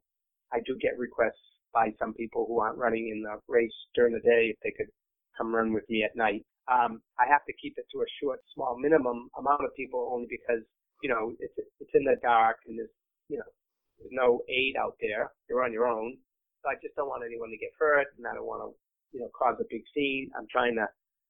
I 0.51 0.63
do 0.66 0.80
get 0.82 0.98
requests 0.98 1.59
by 1.73 1.93
some 1.99 2.13
people 2.13 2.45
who 2.47 2.59
aren't 2.59 2.77
running 2.77 3.09
in 3.09 3.21
the 3.23 3.39
race 3.47 3.75
during 3.95 4.13
the 4.13 4.25
day 4.25 4.53
if 4.53 4.57
they 4.63 4.73
could 4.75 4.89
come 5.38 5.53
run 5.53 5.73
with 5.73 5.88
me 5.89 6.03
at 6.03 6.15
night. 6.15 6.43
Um, 6.69 7.01
I 7.17 7.25
have 7.29 7.45
to 7.47 7.53
keep 7.61 7.73
it 7.77 7.85
to 7.93 8.01
a 8.01 8.13
short, 8.21 8.39
small 8.53 8.77
minimum 8.77 9.29
amount 9.38 9.65
of 9.65 9.73
people 9.75 10.11
only 10.13 10.27
because 10.29 10.61
you 11.01 11.09
know 11.09 11.33
it's 11.39 11.53
it's 11.57 11.95
in 11.95 12.03
the 12.03 12.17
dark 12.21 12.57
and 12.67 12.77
there's 12.77 12.93
you 13.29 13.38
know 13.38 13.49
there's 13.97 14.13
no 14.13 14.41
aid 14.49 14.75
out 14.77 14.95
there. 15.01 15.31
You're 15.49 15.63
on 15.63 15.73
your 15.73 15.88
own. 15.88 16.17
So 16.61 16.69
I 16.69 16.75
just 16.83 16.95
don't 16.95 17.07
want 17.07 17.23
anyone 17.25 17.49
to 17.49 17.57
get 17.57 17.71
hurt, 17.79 18.07
and 18.17 18.27
I 18.27 18.35
don't 18.35 18.45
want 18.45 18.61
to 18.61 18.69
you 19.15 19.21
know 19.21 19.29
cause 19.33 19.57
a 19.59 19.67
big 19.69 19.81
scene. 19.95 20.29
I'm 20.38 20.47
trying 20.51 20.75
to 20.75 20.85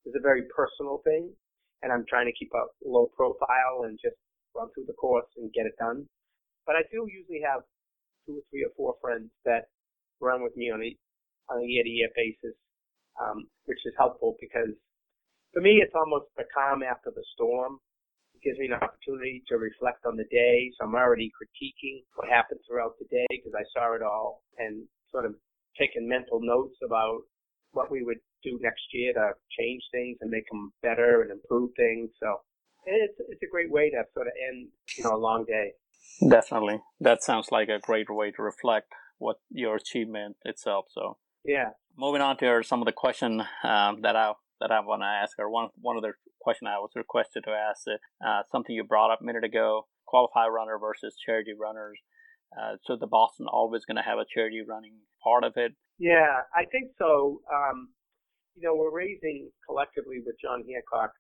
it's 0.06 0.16
a 0.16 0.24
very 0.24 0.44
personal 0.56 1.00
thing, 1.04 1.32
and 1.84 1.92
I'm 1.92 2.06
trying 2.10 2.28
to 2.28 2.36
keep 2.36 2.52
a 2.56 2.66
low 2.84 3.08
profile 3.16 3.88
and 3.88 4.00
just 4.02 4.16
run 4.56 4.68
through 4.74 4.88
the 4.88 4.98
course 5.00 5.28
and 5.38 5.54
get 5.54 5.68
it 5.68 5.78
done. 5.80 6.08
But 6.66 6.76
I 6.76 6.84
do 6.92 7.08
usually 7.08 7.42
have 7.46 7.62
two 8.26 8.40
or 8.40 8.44
three 8.50 8.64
or 8.64 8.74
four 8.76 8.96
friends 9.02 9.30
that 9.46 9.72
run 10.22 10.44
with 10.44 10.56
me 10.56 10.72
on 10.72 10.82
a 10.84 10.96
on 11.52 11.64
a 11.64 11.66
year 11.66 11.84
to 11.84 11.90
year 11.90 12.10
basis, 12.16 12.56
um, 13.20 13.48
which 13.66 13.80
is 13.86 13.94
helpful 13.98 14.36
because 14.40 14.74
for 15.54 15.62
me 15.62 15.82
it's 15.82 15.96
almost 15.96 16.26
the 16.38 16.46
calm 16.54 16.84
after 16.84 17.12
the 17.12 17.24
storm. 17.34 17.80
It 18.36 18.42
gives 18.46 18.60
me 18.60 18.68
an 18.68 18.80
opportunity 18.80 19.44
to 19.50 19.58
reflect 19.58 20.06
on 20.06 20.16
the 20.16 20.30
day, 20.32 20.72
so 20.78 20.86
I'm 20.86 20.96
already 20.96 21.32
critiquing 21.36 22.04
what 22.16 22.30
happened 22.30 22.60
throughout 22.68 22.94
the 23.00 23.10
day 23.10 23.28
because 23.30 23.54
I 23.58 23.66
saw 23.74 23.96
it 23.96 24.02
all 24.02 24.44
and 24.58 24.86
sort 25.12 25.26
of 25.26 25.36
taking 25.78 26.08
mental 26.08 26.40
notes 26.42 26.78
about 26.86 27.22
what 27.72 27.92
we 27.92 28.04
would 28.04 28.20
do 28.44 28.60
next 28.62 28.84
year 28.94 29.14
to 29.14 29.32
change 29.58 29.82
things 29.92 30.18
and 30.22 30.30
make 30.30 30.48
them 30.50 30.72
better 30.82 31.22
and 31.22 31.32
improve 31.32 31.72
things. 31.76 32.10
So 32.22 32.38
it's 32.86 33.14
it's 33.30 33.44
a 33.44 33.52
great 33.52 33.72
way 33.72 33.90
to 33.90 34.04
sort 34.14 34.28
of 34.28 34.34
end 34.50 34.68
you 34.98 35.04
know 35.04 35.16
a 35.16 35.18
long 35.18 35.46
day. 35.46 35.74
Definitely, 36.28 36.82
that 37.00 37.24
sounds 37.24 37.52
like 37.52 37.70
a 37.70 37.80
great 37.80 38.10
way 38.10 38.32
to 38.32 38.42
reflect 38.42 38.88
what 39.20 39.38
your 39.52 39.76
achievement 39.76 40.38
itself. 40.44 40.86
So 40.90 41.18
yeah. 41.46 41.70
Moving 41.98 42.22
on 42.22 42.38
to 42.38 42.64
some 42.64 42.82
of 42.82 42.86
the 42.86 42.92
question 42.92 43.42
um, 43.64 44.02
that 44.02 44.16
I 44.16 44.34
that 44.62 44.72
I 44.72 44.80
want 44.82 45.02
to 45.02 45.06
ask, 45.06 45.38
or 45.40 45.50
one 45.50 45.70
one 45.80 45.96
of 45.96 46.04
the 46.04 46.14
question 46.42 46.68
I 46.68 46.80
was 46.80 46.92
requested 46.96 47.44
to 47.46 47.52
ask, 47.52 47.84
uh, 48.26 48.42
something 48.52 48.76
you 48.76 48.84
brought 48.84 49.12
up 49.12 49.20
a 49.22 49.26
minute 49.26 49.44
ago: 49.44 49.88
qualify 50.06 50.48
runner 50.48 50.78
versus 50.80 51.16
charity 51.26 51.54
runners. 51.60 52.00
Uh, 52.58 52.76
so 52.86 52.96
the 52.96 53.08
Boston 53.08 53.46
always 53.52 53.86
going 53.86 53.98
to 53.98 54.02
have 54.02 54.18
a 54.18 54.26
charity 54.34 54.62
running 54.68 54.96
part 55.24 55.44
of 55.44 55.54
it. 55.56 55.74
Yeah, 56.00 56.48
I 56.56 56.66
think 56.72 56.92
so. 56.98 57.42
Um, 57.54 57.90
you 58.56 58.64
know, 58.64 58.76
we're 58.76 58.96
raising 58.96 59.50
collectively 59.68 60.18
with 60.26 60.36
John 60.42 60.64
Hancock, 60.66 61.12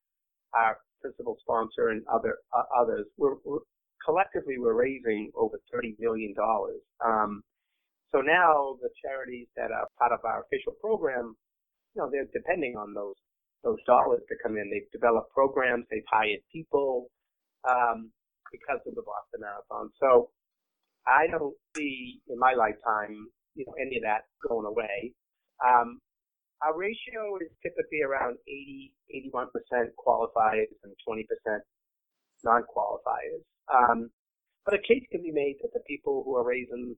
our 0.56 0.78
principal 1.02 1.38
sponsor, 1.42 1.90
and 1.90 2.04
other 2.12 2.38
uh, 2.56 2.82
others. 2.82 3.06
We're, 3.18 3.36
we're, 3.46 3.60
collectively 4.06 4.56
we're 4.58 4.80
raising 4.80 5.32
over 5.36 5.60
thirty 5.72 5.96
million 6.00 6.34
dollars. 6.36 6.82
Um, 7.06 7.42
so 8.12 8.22
now 8.22 8.78
the 8.82 8.90
charities 9.04 9.48
that 9.56 9.72
are 9.72 9.88
part 9.98 10.12
of 10.12 10.20
our 10.26 10.44
official 10.44 10.74
program, 10.82 11.36
you 11.96 12.02
know, 12.02 12.10
they're 12.12 12.30
depending 12.34 12.76
on 12.78 12.94
those 12.94 13.16
those 13.64 13.80
dollars 13.86 14.22
to 14.30 14.36
come 14.42 14.58
in. 14.58 14.70
They've 14.72 14.92
developed 14.92 15.34
programs, 15.34 15.86
they've 15.92 16.08
hired 16.10 16.40
people 16.52 17.12
um, 17.68 18.10
because 18.52 18.80
of 18.88 18.96
the 18.96 19.04
Boston 19.04 19.42
Marathon. 19.44 19.92
So 20.00 20.32
I 21.06 21.28
don't 21.28 21.56
see 21.76 22.22
in 22.30 22.40
my 22.40 22.54
lifetime, 22.54 23.28
you 23.56 23.66
know, 23.68 23.74
any 23.80 23.98
of 23.98 24.04
that 24.04 24.26
going 24.48 24.66
away. 24.66 25.14
Um, 25.60 26.00
our 26.64 26.78
ratio 26.78 27.38
is 27.42 27.52
typically 27.64 28.02
around 28.04 28.36
80, 28.48 28.92
81% 29.32 29.48
qualifiers 29.96 30.72
and 30.84 30.94
20% 31.08 31.24
non-qualifiers. 32.44 33.44
Um, 33.72 34.10
but 34.66 34.74
a 34.74 34.82
case 34.88 35.04
can 35.12 35.24
be 35.24 35.32
made 35.32 35.56
that 35.62 35.72
the 35.74 35.80
people 35.88 36.24
who 36.26 36.36
are 36.36 36.44
raising 36.46 36.96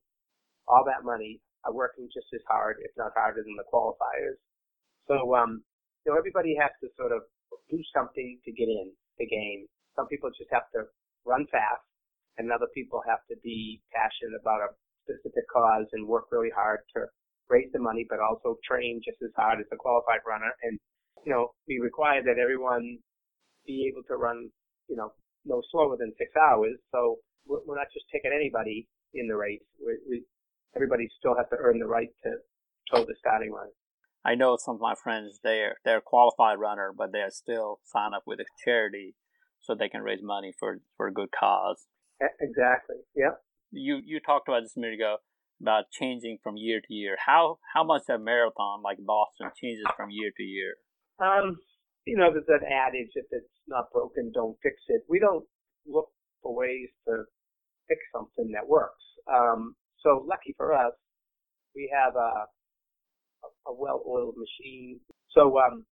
all 0.68 0.84
that 0.86 1.04
money 1.04 1.40
are 1.66 1.74
working 1.74 2.10
just 2.14 2.28
as 2.34 2.42
hard, 2.50 2.78
if 2.82 2.92
not 2.98 3.14
harder, 3.16 3.44
than 3.44 3.56
the 3.56 3.68
qualifiers. 3.72 4.40
So, 5.08 5.36
um, 5.36 5.64
you 6.06 6.12
know, 6.12 6.18
everybody 6.18 6.56
has 6.60 6.72
to 6.82 6.90
sort 6.98 7.12
of 7.12 7.22
do 7.70 7.78
something 7.94 8.40
to 8.46 8.52
get 8.52 8.68
in 8.68 8.92
the 9.20 9.28
game. 9.28 9.68
Some 9.96 10.08
people 10.08 10.30
just 10.34 10.50
have 10.52 10.70
to 10.74 10.88
run 11.26 11.46
fast 11.52 11.86
and 12.38 12.52
other 12.52 12.68
people 12.74 13.02
have 13.08 13.22
to 13.30 13.36
be 13.44 13.82
passionate 13.94 14.40
about 14.40 14.66
a 14.66 14.70
specific 15.06 15.46
cause 15.52 15.86
and 15.94 16.08
work 16.08 16.32
really 16.32 16.52
hard 16.54 16.80
to 16.96 17.06
raise 17.50 17.70
the 17.74 17.80
money, 17.80 18.06
but 18.10 18.20
also 18.20 18.58
train 18.64 19.02
just 19.04 19.22
as 19.22 19.30
hard 19.36 19.60
as 19.60 19.68
a 19.72 19.76
qualified 19.76 20.24
runner. 20.26 20.52
And, 20.64 20.80
you 21.26 21.32
know, 21.32 21.52
we 21.68 21.80
require 21.80 22.24
that 22.24 22.40
everyone 22.42 22.98
be 23.68 23.92
able 23.92 24.04
to 24.08 24.16
run, 24.16 24.50
you 24.88 24.96
know, 24.96 25.12
no 25.46 25.62
slower 25.72 25.98
than 26.00 26.14
six 26.18 26.32
hours. 26.40 26.78
So 26.92 27.18
we're, 27.46 27.76
not 27.76 27.92
just 27.94 28.06
taking 28.12 28.32
anybody 28.32 28.88
in 29.14 29.28
the 29.28 29.36
race. 29.36 29.62
We, 29.78 29.98
we, 30.08 30.24
everybody 30.76 31.08
still 31.18 31.36
has 31.36 31.48
to 31.50 31.58
earn 31.60 31.80
the 31.80 31.88
right 31.88 32.10
to 32.24 32.32
toe 32.94 33.06
the 33.06 33.16
starting 33.20 33.52
line. 33.52 33.72
I 34.24 34.36
know 34.36 34.58
some 34.58 34.76
of 34.76 34.82
my 34.82 34.94
friends, 35.02 35.40
they're, 35.44 35.78
they're 35.84 35.98
a 35.98 36.02
qualified 36.02 36.60
runner, 36.60 36.94
but 36.96 37.12
they 37.12 37.24
still 37.30 37.80
sign 37.84 38.14
up 38.14 38.24
with 38.28 38.40
a 38.40 38.46
charity 38.64 39.16
so 39.60 39.74
they 39.74 39.90
can 39.90 40.02
raise 40.02 40.22
money 40.22 40.54
for, 40.60 40.80
for 40.96 41.08
a 41.08 41.14
good 41.14 41.30
cause. 41.38 41.88
Exactly. 42.40 42.98
Yeah. 43.16 43.42
You 43.72 44.02
you 44.04 44.20
talked 44.20 44.48
about 44.48 44.62
this 44.62 44.76
a 44.76 44.80
minute 44.80 44.96
ago 44.96 45.18
about 45.62 45.86
changing 45.92 46.38
from 46.44 46.58
year 46.58 46.82
to 46.82 46.94
year. 46.94 47.18
How 47.26 47.58
how 47.74 47.84
much 47.84 48.04
a 48.10 48.20
marathon 48.20 48.82
like 48.84 48.98
Boston 49.00 49.50
changes 49.60 49.86
from 49.96 50.10
year 50.12 50.32
to 50.36 50.44
year? 50.44 50.76
Um, 51.20 51.58
you 52.06 52.18
know, 52.18 52.30
there's 52.32 52.46
that 52.48 52.68
adage: 52.68 53.12
if 53.16 53.26
it's 53.32 53.48
not 53.68 53.92
broken, 53.94 54.32
don't 54.34 54.58
fix 54.62 54.76
it. 54.90 55.02
We 55.08 55.20
don't 55.20 55.46
look 55.88 56.10
for 56.44 56.54
ways 56.54 56.90
to 57.08 57.24
fix 57.88 58.02
something 58.14 58.52
that 58.54 58.68
works. 58.68 59.02
Um, 59.32 59.76
so 60.04 60.26
lucky 60.28 60.54
for 60.58 60.74
us, 60.74 60.94
we 61.76 61.92
have 61.94 62.16
a 62.16 62.46
a 63.68 63.74
well-oiled 63.74 64.36
machine. 64.38 65.00
So 65.32 65.60
um, 65.60 65.86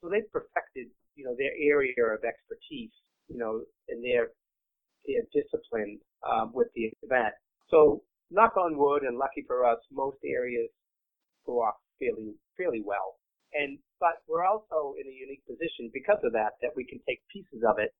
so 0.00 0.08
they've 0.08 0.30
perfected 0.32 0.88
you 1.14 1.24
know 1.24 1.34
their 1.36 1.52
area 1.58 1.94
of 1.98 2.24
expertise. 2.24 2.92
You 3.28 3.38
know, 3.38 3.62
in 3.88 4.02
their 4.02 4.28
they're 5.06 5.26
disciplined 5.32 6.00
um, 6.22 6.52
with 6.54 6.68
the 6.74 6.90
event. 7.02 7.34
So 7.70 8.02
knock 8.30 8.56
on 8.56 8.76
wood, 8.76 9.02
and 9.02 9.18
lucky 9.18 9.44
for 9.46 9.64
us, 9.64 9.78
most 9.90 10.18
areas 10.24 10.68
go 11.46 11.62
off 11.62 11.76
fairly 11.98 12.34
fairly 12.56 12.82
well. 12.84 13.18
And 13.52 13.78
but 14.00 14.24
we're 14.28 14.44
also 14.44 14.94
in 14.98 15.06
a 15.06 15.14
unique 15.14 15.44
position 15.46 15.90
because 15.92 16.18
of 16.24 16.32
that 16.32 16.58
that 16.62 16.72
we 16.74 16.84
can 16.84 16.98
take 17.06 17.20
pieces 17.32 17.62
of 17.66 17.78
it 17.78 17.92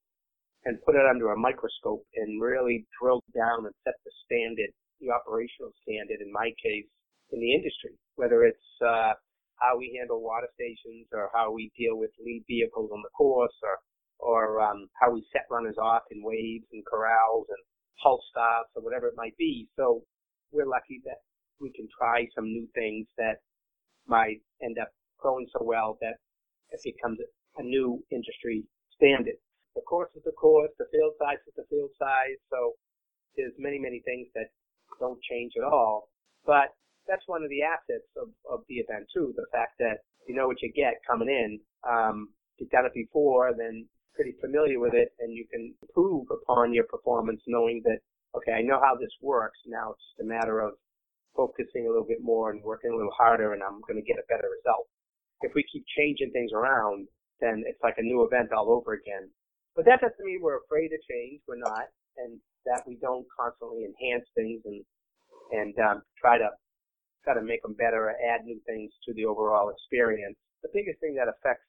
and 0.65 0.81
put 0.83 0.95
it 0.95 1.07
under 1.07 1.33
a 1.33 1.39
microscope 1.39 2.07
and 2.17 2.41
really 2.41 2.87
drill 3.01 3.23
down 3.35 3.67
and 3.67 3.75
set 3.85 3.95
the 4.05 4.13
standard, 4.25 4.71
the 5.03 5.11
operational 5.11 5.75
standard 5.83 6.23
in 6.23 6.31
my 6.31 6.55
case, 6.63 6.87
in 7.35 7.41
the 7.41 7.53
industry, 7.53 7.99
whether 8.15 8.45
it's 8.47 8.71
uh, 8.81 9.13
how 9.59 9.77
we 9.77 9.95
handle 9.99 10.23
water 10.23 10.49
stations 10.55 11.07
or 11.13 11.29
how 11.35 11.51
we 11.51 11.71
deal 11.77 11.99
with 11.99 12.11
lead 12.25 12.45
vehicles 12.47 12.91
on 12.95 13.03
the 13.03 13.11
course 13.17 13.55
or 13.63 13.79
or 14.23 14.63
um, 14.63 14.87
how 14.95 15.11
we 15.11 15.27
set 15.33 15.51
runners 15.51 15.75
off 15.83 16.03
in 16.13 16.23
waves 16.23 16.65
and 16.73 16.87
corrals 16.87 17.47
and 17.51 17.59
halt 17.99 18.23
stops 18.31 18.71
or 18.77 18.83
whatever 18.83 19.09
it 19.09 19.19
might 19.19 19.37
be. 19.37 19.67
So 19.75 20.03
we're 20.53 20.71
lucky 20.71 21.03
that 21.05 21.19
we 21.59 21.73
can 21.73 21.89
try 21.91 22.27
some 22.35 22.45
new 22.47 22.69
things 22.75 23.09
that 23.19 23.43
might 24.07 24.39
end 24.63 24.79
up 24.79 24.91
going 25.21 25.47
so 25.51 25.65
well 25.65 25.99
that 26.01 26.23
it 26.71 26.81
becomes 26.85 27.19
a 27.59 27.63
new 27.63 27.99
industry 28.11 28.63
standard. 28.95 29.39
The 29.75 29.83
course 29.83 30.11
is 30.15 30.23
the 30.25 30.33
course, 30.39 30.71
the 30.79 30.87
field 30.93 31.15
size 31.19 31.43
is 31.47 31.55
the 31.57 31.67
field 31.71 31.91
size, 31.99 32.39
so 32.51 32.75
there's 33.37 33.55
many, 33.59 33.79
many 33.79 34.03
things 34.05 34.29
that 34.35 34.53
don't 35.01 35.21
change 35.23 35.53
at 35.57 35.65
all. 35.65 36.09
But 36.45 36.75
that's 37.07 37.27
one 37.27 37.43
of 37.43 37.51
the 37.51 37.63
assets 37.63 38.09
of, 38.17 38.29
of 38.51 38.65
the 38.69 38.77
event 38.77 39.07
too, 39.13 39.33
the 39.37 39.47
fact 39.53 39.79
that 39.79 40.05
you 40.27 40.35
know 40.35 40.47
what 40.47 40.63
you 40.63 40.73
get 40.73 41.03
coming 41.07 41.29
in. 41.29 41.61
Um, 41.89 42.31
you've 42.59 42.71
done 42.71 42.87
it 42.87 42.95
before, 42.95 43.53
then 43.57 43.87
pretty 44.15 44.35
familiar 44.41 44.79
with 44.79 44.95
it, 44.95 45.09
and 45.21 45.35
you 45.35 45.47
can 45.51 45.75
improve 45.83 46.27
upon 46.31 46.73
your 46.73 46.85
performance 46.85 47.41
knowing 47.47 47.83
that, 47.85 47.99
okay, 48.37 48.53
I 48.53 48.63
know 48.63 48.81
how 48.81 48.95
this 48.95 49.13
works. 49.21 49.59
Now 49.67 49.93
it's 49.93 50.05
just 50.13 50.25
a 50.27 50.29
matter 50.29 50.61
of 50.61 50.75
focusing 51.35 51.87
a 51.87 51.91
little 51.91 52.07
bit 52.07 52.23
more 52.23 52.51
and 52.51 52.63
working 52.63 52.93
a 52.93 52.97
little 52.97 53.17
harder, 53.17 53.53
and 53.53 53.63
I'm 53.63 53.81
going 53.89 53.97
to 53.97 54.07
get 54.07 54.21
a 54.21 54.29
better 54.29 54.49
result. 54.53 54.87
If 55.41 55.53
we 55.55 55.65
keep 55.73 55.85
changing 55.97 56.31
things 56.31 56.53
around, 56.53 57.09
then 57.41 57.65
it's 57.67 57.83
like 57.83 57.97
a 57.99 58.03
new 58.03 58.23
event 58.25 58.53
all 58.53 58.71
over 58.71 58.93
again. 58.93 59.29
But 59.75 59.87
that 59.87 60.01
doesn't 60.01 60.23
mean 60.25 60.41
we're 60.43 60.63
afraid 60.63 60.93
of 60.93 61.01
change. 61.09 61.41
We're 61.49 61.59
not, 61.59 61.89
and 62.19 62.39
that 62.67 62.83
we 62.87 62.97
don't 63.01 63.27
constantly 63.35 63.85
enhance 63.85 64.27
things 64.35 64.63
and 64.65 64.85
and 65.53 65.75
um, 65.79 66.03
try 66.19 66.39
to 66.39 66.49
try 67.25 67.35
to 67.35 67.43
make 67.43 67.63
them 67.63 67.75
better 67.75 68.11
or 68.11 68.17
add 68.19 68.45
new 68.45 68.59
things 68.67 68.91
to 69.07 69.15
the 69.15 69.25
overall 69.25 69.71
experience. 69.71 70.37
The 70.63 70.71
biggest 70.73 70.99
thing 71.01 71.15
that 71.17 71.29
affects 71.29 71.67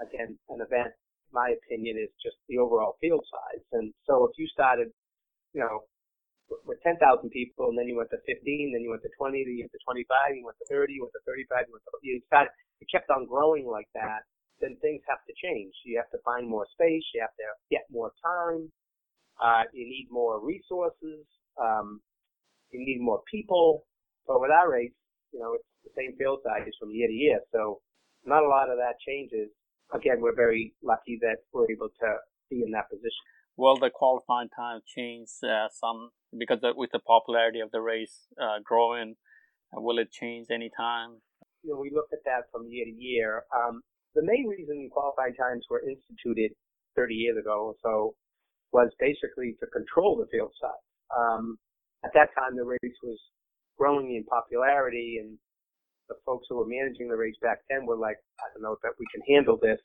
again 0.00 0.38
an 0.48 0.60
event, 0.60 0.92
my 1.32 1.54
opinion, 1.56 1.96
is 1.96 2.12
just 2.22 2.36
the 2.48 2.58
overall 2.58 2.96
field 3.00 3.24
size. 3.24 3.64
And 3.72 3.92
so 4.04 4.24
if 4.28 4.36
you 4.36 4.46
started, 4.52 4.88
you 5.52 5.60
know, 5.60 5.84
with 6.64 6.78
10,000 6.82 7.00
people, 7.30 7.68
and 7.68 7.78
then 7.78 7.88
you 7.88 7.96
went 7.96 8.10
to 8.10 8.20
15, 8.22 8.38
then 8.72 8.82
you 8.82 8.90
went 8.90 9.02
to 9.02 9.10
20, 9.18 9.34
then 9.44 9.56
you 9.56 9.66
went 9.66 9.74
to 9.74 9.82
25, 9.82 10.36
you 10.36 10.44
went 10.46 10.58
to 10.62 10.68
30, 10.70 10.92
you 10.92 11.02
went 11.02 11.14
to 11.16 11.24
35, 11.26 11.66
you 11.66 11.74
went 11.74 11.84
to, 11.84 11.92
you 12.02 12.20
started, 12.28 12.52
it 12.78 12.88
kept 12.92 13.10
on 13.10 13.26
growing 13.26 13.66
like 13.66 13.88
that, 13.98 14.22
then 14.60 14.76
things 14.78 15.02
have 15.08 15.20
to 15.26 15.34
change. 15.34 15.74
You 15.84 15.98
have 15.98 16.10
to 16.14 16.22
find 16.22 16.46
more 16.46 16.66
space, 16.70 17.02
you 17.14 17.20
have 17.20 17.34
to 17.34 17.48
get 17.70 17.82
more 17.90 18.12
time, 18.22 18.70
uh, 19.42 19.62
you 19.72 19.84
need 19.84 20.08
more 20.10 20.44
resources, 20.44 21.26
um, 21.60 22.00
you 22.70 22.80
need 22.84 23.00
more 23.00 23.20
people. 23.30 23.84
But 24.26 24.40
with 24.40 24.50
our 24.50 24.70
race, 24.70 24.92
you 25.32 25.40
know, 25.40 25.54
it's 25.54 25.64
the 25.84 25.90
same 25.96 26.16
field 26.18 26.40
size 26.44 26.68
from 26.80 26.90
year 26.90 27.08
to 27.08 27.12
year, 27.12 27.40
so 27.52 27.80
not 28.24 28.42
a 28.42 28.48
lot 28.48 28.70
of 28.70 28.76
that 28.78 28.98
changes. 29.06 29.48
Again, 29.94 30.20
we're 30.20 30.34
very 30.34 30.74
lucky 30.82 31.18
that 31.22 31.36
we're 31.52 31.70
able 31.70 31.88
to 32.00 32.16
be 32.50 32.62
in 32.64 32.72
that 32.72 32.90
position. 32.90 33.22
Will 33.56 33.76
the 33.76 33.90
qualifying 33.90 34.48
time 34.54 34.80
change 34.84 35.28
uh, 35.42 35.68
some 35.70 36.10
because 36.36 36.58
with 36.76 36.90
the 36.92 36.98
popularity 36.98 37.60
of 37.60 37.70
the 37.70 37.80
race 37.80 38.26
uh, 38.40 38.58
growing? 38.62 39.14
Uh, 39.72 39.80
will 39.80 39.98
it 39.98 40.10
change 40.10 40.48
any 40.50 40.70
time? 40.76 41.22
You 41.62 41.72
know, 41.72 41.80
we 41.80 41.90
look 41.94 42.08
at 42.12 42.20
that 42.24 42.50
from 42.52 42.66
year 42.68 42.84
to 42.84 42.90
year. 42.90 43.44
Um, 43.54 43.82
the 44.14 44.22
main 44.22 44.46
reason 44.46 44.88
qualifying 44.92 45.34
times 45.34 45.64
were 45.70 45.82
instituted 45.82 46.52
30 46.96 47.14
years 47.14 47.36
ago 47.38 47.72
or 47.72 47.74
so 47.82 48.14
was 48.76 48.92
basically 49.00 49.56
to 49.56 49.66
control 49.72 50.20
the 50.20 50.28
field 50.28 50.52
size. 50.60 50.86
Um, 51.08 51.56
at 52.04 52.12
that 52.12 52.28
time, 52.36 52.60
the 52.60 52.68
race 52.68 52.98
was 53.00 53.16
growing 53.80 54.12
in 54.12 54.24
popularity, 54.28 55.16
and 55.16 55.40
the 56.12 56.16
folks 56.28 56.44
who 56.48 56.60
were 56.60 56.68
managing 56.68 57.08
the 57.08 57.16
race 57.16 57.40
back 57.40 57.64
then 57.72 57.88
were 57.88 57.96
like, 57.96 58.20
I 58.36 58.52
don't 58.52 58.62
know 58.62 58.76
that 58.84 59.00
we 59.00 59.08
can 59.08 59.24
handle 59.24 59.56
this. 59.56 59.80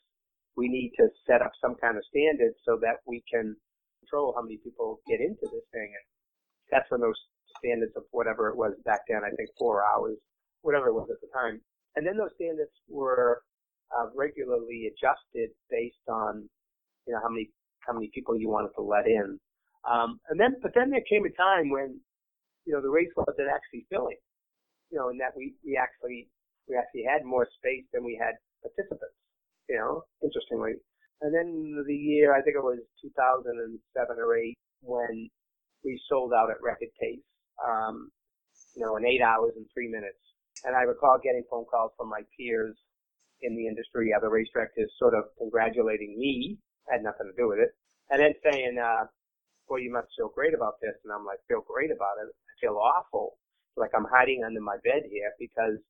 We 0.60 0.68
need 0.68 0.92
to 1.00 1.08
set 1.24 1.40
up 1.40 1.56
some 1.56 1.74
kind 1.80 1.96
of 1.96 2.04
standard 2.12 2.52
so 2.68 2.76
that 2.84 3.00
we 3.08 3.24
can 3.32 3.56
control 4.04 4.36
how 4.36 4.44
many 4.44 4.60
people 4.60 5.00
get 5.08 5.24
into 5.24 5.48
this 5.48 5.64
thing. 5.72 5.88
And 5.88 6.06
that's 6.68 6.90
when 6.92 7.00
those 7.00 7.16
standards 7.56 7.96
of 7.96 8.04
whatever 8.12 8.52
it 8.52 8.56
was 8.60 8.76
back 8.84 9.08
then, 9.08 9.24
I 9.24 9.32
think 9.32 9.48
four 9.56 9.80
hours, 9.80 10.20
whatever 10.60 10.92
it 10.92 10.98
was 11.00 11.08
at 11.08 11.20
the 11.24 11.32
time. 11.32 11.64
And 11.96 12.04
then 12.04 12.20
those 12.20 12.36
standards 12.36 12.76
were 12.92 13.40
uh, 13.88 14.12
regularly 14.12 14.92
adjusted 14.92 15.48
based 15.72 16.04
on, 16.08 16.44
you 17.08 17.16
know, 17.16 17.20
how 17.24 17.32
many 17.32 17.48
how 17.86 17.92
many 17.92 18.10
people 18.14 18.36
you 18.36 18.48
wanted 18.48 18.70
to 18.76 18.82
let 18.82 19.06
in. 19.06 19.38
Um, 19.88 20.20
and 20.30 20.38
then, 20.38 20.56
but 20.62 20.72
then 20.74 20.90
there 20.90 21.02
came 21.08 21.24
a 21.26 21.32
time 21.34 21.70
when, 21.70 21.98
you 22.64 22.72
know, 22.72 22.80
the 22.80 22.90
race 22.90 23.10
wasn't 23.16 23.50
actually 23.50 23.86
filling, 23.90 24.20
you 24.90 24.98
know, 24.98 25.08
and 25.10 25.18
that 25.20 25.34
we 25.36 25.54
we 25.66 25.76
actually 25.76 26.28
we 26.68 26.76
actually 26.76 27.02
had 27.02 27.24
more 27.24 27.46
space 27.58 27.84
than 27.92 28.04
we 28.04 28.14
had 28.14 28.38
participants, 28.62 29.18
you 29.68 29.76
know, 29.76 30.04
interestingly. 30.22 30.78
And 31.22 31.34
then 31.34 31.82
the 31.86 31.94
year, 31.94 32.34
I 32.34 32.42
think 32.42 32.56
it 32.56 32.62
was 32.62 32.78
2007 33.02 34.16
or 34.18 34.36
8, 34.36 34.54
when 34.82 35.30
we 35.84 36.00
sold 36.08 36.32
out 36.32 36.50
at 36.50 36.62
record 36.62 36.90
pace, 37.00 37.22
um, 37.62 38.10
you 38.74 38.82
know, 38.84 38.96
in 38.96 39.06
eight 39.06 39.22
hours 39.22 39.52
and 39.56 39.66
three 39.72 39.88
minutes. 39.88 40.18
And 40.64 40.74
I 40.74 40.82
recall 40.82 41.18
getting 41.22 41.42
phone 41.50 41.64
calls 41.70 41.92
from 41.96 42.08
my 42.08 42.22
peers 42.36 42.76
in 43.42 43.56
the 43.56 43.66
industry, 43.66 44.12
other 44.14 44.30
race 44.30 44.48
directors, 44.52 44.90
sort 44.98 45.14
of 45.14 45.24
congratulating 45.38 46.18
me, 46.18 46.58
had 46.88 47.02
nothing 47.02 47.30
to 47.30 47.36
do 47.36 47.48
with 47.48 47.58
it, 47.58 47.74
and 48.10 48.20
then 48.20 48.34
saying, 48.42 48.78
uh, 48.78 49.06
boy, 49.68 49.78
you 49.78 49.92
must 49.92 50.08
feel 50.16 50.30
great 50.34 50.54
about 50.54 50.80
this. 50.80 50.94
And 51.04 51.12
I'm 51.12 51.24
like, 51.24 51.38
feel 51.48 51.64
great 51.64 51.90
about 51.90 52.20
it. 52.20 52.28
I 52.28 52.52
feel 52.60 52.76
awful. 52.76 53.38
Like 53.76 53.90
I'm 53.96 54.06
hiding 54.10 54.44
under 54.44 54.60
my 54.60 54.76
bed 54.84 55.08
here 55.08 55.32
because 55.38 55.80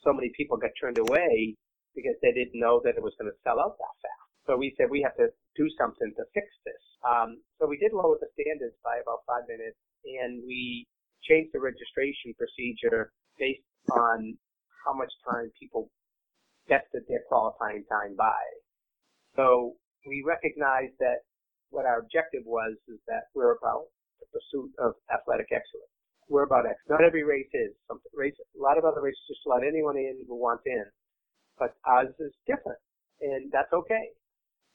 so 0.00 0.12
many 0.12 0.32
people 0.36 0.56
got 0.56 0.72
turned 0.80 0.98
away 0.98 1.54
because 1.94 2.16
they 2.22 2.32
didn't 2.32 2.56
know 2.56 2.80
that 2.84 2.96
it 2.96 3.02
was 3.02 3.12
going 3.20 3.30
to 3.30 3.38
sell 3.44 3.60
out 3.60 3.76
that 3.76 3.96
fast. 4.00 4.26
So 4.46 4.56
we 4.56 4.72
said 4.76 4.88
we 4.88 5.02
have 5.02 5.16
to 5.16 5.28
do 5.56 5.68
something 5.76 6.12
to 6.16 6.24
fix 6.32 6.46
this. 6.64 6.80
Um, 7.04 7.42
so 7.58 7.66
we 7.66 7.76
did 7.76 7.92
lower 7.92 8.16
the 8.20 8.30
standards 8.38 8.76
by 8.84 9.02
about 9.02 9.26
five 9.26 9.44
minutes, 9.48 9.76
and 10.04 10.40
we 10.46 10.86
changed 11.24 11.50
the 11.52 11.60
registration 11.60 12.32
procedure 12.38 13.12
based 13.38 13.66
on 13.90 14.38
how 14.84 14.94
much 14.94 15.10
time 15.28 15.50
people 15.58 15.90
tested 16.68 17.02
their 17.08 17.26
qualifying 17.28 17.84
time 17.90 18.14
by. 18.16 18.38
So 19.34 19.74
we 20.06 20.22
recognized 20.24 20.94
that 21.00 21.26
what 21.70 21.84
our 21.86 21.98
objective 21.98 22.42
was 22.46 22.76
is 22.88 22.98
that 23.08 23.28
we're 23.34 23.56
about 23.56 23.90
the 24.20 24.26
pursuit 24.32 24.70
of 24.78 24.94
athletic 25.12 25.50
excellence. 25.50 25.90
We're 26.28 26.44
about 26.44 26.66
excellence. 26.66 27.00
Not 27.00 27.04
every 27.04 27.22
race 27.22 27.50
is. 27.52 27.74
Some 27.88 28.00
race, 28.14 28.34
a 28.38 28.62
lot 28.62 28.78
of 28.78 28.84
other 28.84 29.02
races 29.02 29.20
just 29.28 29.46
let 29.46 29.62
anyone 29.62 29.96
in 29.96 30.24
who 30.26 30.34
wants 30.34 30.62
in, 30.66 30.84
but 31.58 31.74
ours 31.84 32.14
is 32.18 32.32
different, 32.46 32.78
and 33.20 33.50
that's 33.52 33.72
okay. 33.72 34.10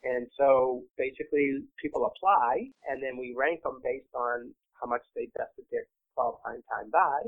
And 0.04 0.26
so 0.36 0.82
basically 0.98 1.62
people 1.80 2.06
apply 2.06 2.66
and 2.90 3.02
then 3.02 3.16
we 3.16 3.34
rank 3.38 3.62
them 3.62 3.78
based 3.84 4.10
on 4.14 4.52
how 4.80 4.88
much 4.88 5.02
they 5.14 5.30
tested 5.36 5.64
their 5.70 5.86
qualifying 6.16 6.62
time 6.66 6.90
by. 6.90 7.22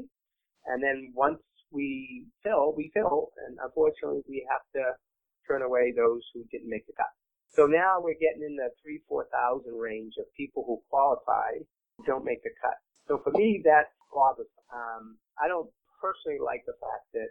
And 0.67 0.83
then 0.83 1.13
once 1.15 1.39
we 1.71 2.27
fill, 2.43 2.75
we 2.77 2.91
fill. 2.93 3.31
And 3.47 3.59
unfortunately 3.63 4.23
we 4.29 4.47
have 4.51 4.63
to 4.75 4.99
turn 5.47 5.63
away 5.63 5.93
those 5.95 6.23
who 6.35 6.43
didn't 6.51 6.69
make 6.69 6.87
the 6.87 6.95
cut. 6.95 7.15
So 7.55 7.67
now 7.67 8.03
we're 8.03 8.19
getting 8.19 8.43
in 8.43 8.57
the 8.57 8.71
three, 8.83 9.01
four 9.09 9.27
thousand 9.31 9.79
range 9.79 10.15
of 10.19 10.27
people 10.37 10.65
who 10.67 10.83
qualify 10.91 11.63
don't 12.07 12.25
make 12.25 12.43
the 12.43 12.51
cut. 12.61 12.75
So 13.07 13.21
for 13.23 13.31
me, 13.31 13.63
that's 13.65 13.91
bothersome. 14.13 14.51
Um, 14.75 15.17
I 15.39 15.47
don't 15.47 15.71
personally 16.03 16.43
like 16.43 16.67
the 16.67 16.75
fact 16.83 17.07
that 17.15 17.31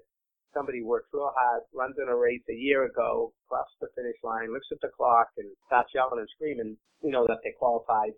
somebody 0.53 0.81
works 0.81 1.09
real 1.11 1.31
hard, 1.35 1.63
runs 1.73 1.95
in 1.99 2.07
a 2.07 2.15
race 2.15 2.43
a 2.49 2.55
year 2.55 2.85
ago, 2.85 3.33
crosses 3.49 3.75
the 3.81 3.87
finish 3.95 4.15
line, 4.23 4.53
looks 4.53 4.71
at 4.71 4.79
the 4.81 4.89
clock, 4.95 5.27
and 5.37 5.49
starts 5.67 5.91
yelling 5.93 6.19
and 6.19 6.29
screaming, 6.35 6.77
you 7.01 7.11
know, 7.11 7.25
that 7.27 7.43
they 7.43 7.51
qualified 7.59 8.13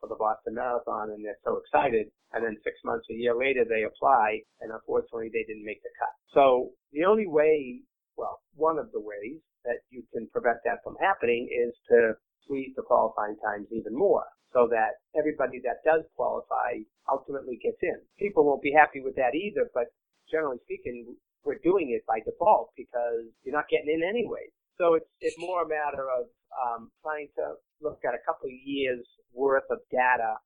for 0.00 0.08
the 0.08 0.16
Boston 0.16 0.54
Marathon 0.54 1.10
and 1.10 1.24
they're 1.24 1.40
so 1.44 1.60
excited. 1.60 2.08
And 2.32 2.44
then 2.44 2.56
six 2.64 2.78
months, 2.84 3.04
a 3.10 3.14
year 3.14 3.36
later, 3.36 3.66
they 3.68 3.82
apply, 3.82 4.40
and 4.60 4.72
unfortunately, 4.72 5.28
they 5.34 5.44
didn't 5.44 5.66
make 5.66 5.82
the 5.82 5.90
cut. 5.98 6.14
So 6.32 6.70
the 6.92 7.04
only 7.04 7.26
way, 7.26 7.82
well, 8.16 8.40
one 8.54 8.78
of 8.78 8.92
the 8.92 9.00
ways 9.00 9.42
that 9.64 9.84
you 9.90 10.02
can 10.12 10.28
prevent 10.32 10.58
that 10.64 10.82
from 10.84 10.96
happening 11.00 11.48
is 11.50 11.74
to 11.88 12.14
squeeze 12.44 12.72
the 12.76 12.82
qualifying 12.82 13.36
times 13.44 13.66
even 13.70 13.94
more 13.94 14.24
so 14.52 14.66
that 14.70 14.98
everybody 15.16 15.60
that 15.62 15.82
does 15.84 16.02
qualify 16.16 16.74
ultimately 17.10 17.58
gets 17.62 17.78
in. 17.82 17.98
People 18.18 18.44
won't 18.44 18.62
be 18.62 18.74
happy 18.74 19.00
with 19.00 19.14
that 19.16 19.34
either, 19.34 19.70
but 19.74 19.86
generally 20.30 20.58
speaking, 20.64 21.14
we're 21.44 21.62
doing 21.62 21.94
it 21.94 22.04
by 22.06 22.20
default 22.20 22.70
because 22.76 23.30
you're 23.42 23.54
not 23.54 23.70
getting 23.70 23.90
in 23.90 24.02
anyway. 24.02 24.50
So 24.76 24.94
it's 24.94 25.08
it's 25.20 25.36
more 25.38 25.62
a 25.62 25.68
matter 25.68 26.08
of 26.08 26.26
um, 26.56 26.90
trying 27.02 27.28
to 27.36 27.60
look 27.80 28.00
at 28.04 28.14
a 28.14 28.22
couple 28.26 28.48
of 28.48 28.56
years 28.64 29.04
worth 29.32 29.68
of 29.70 29.78
data 29.90 30.36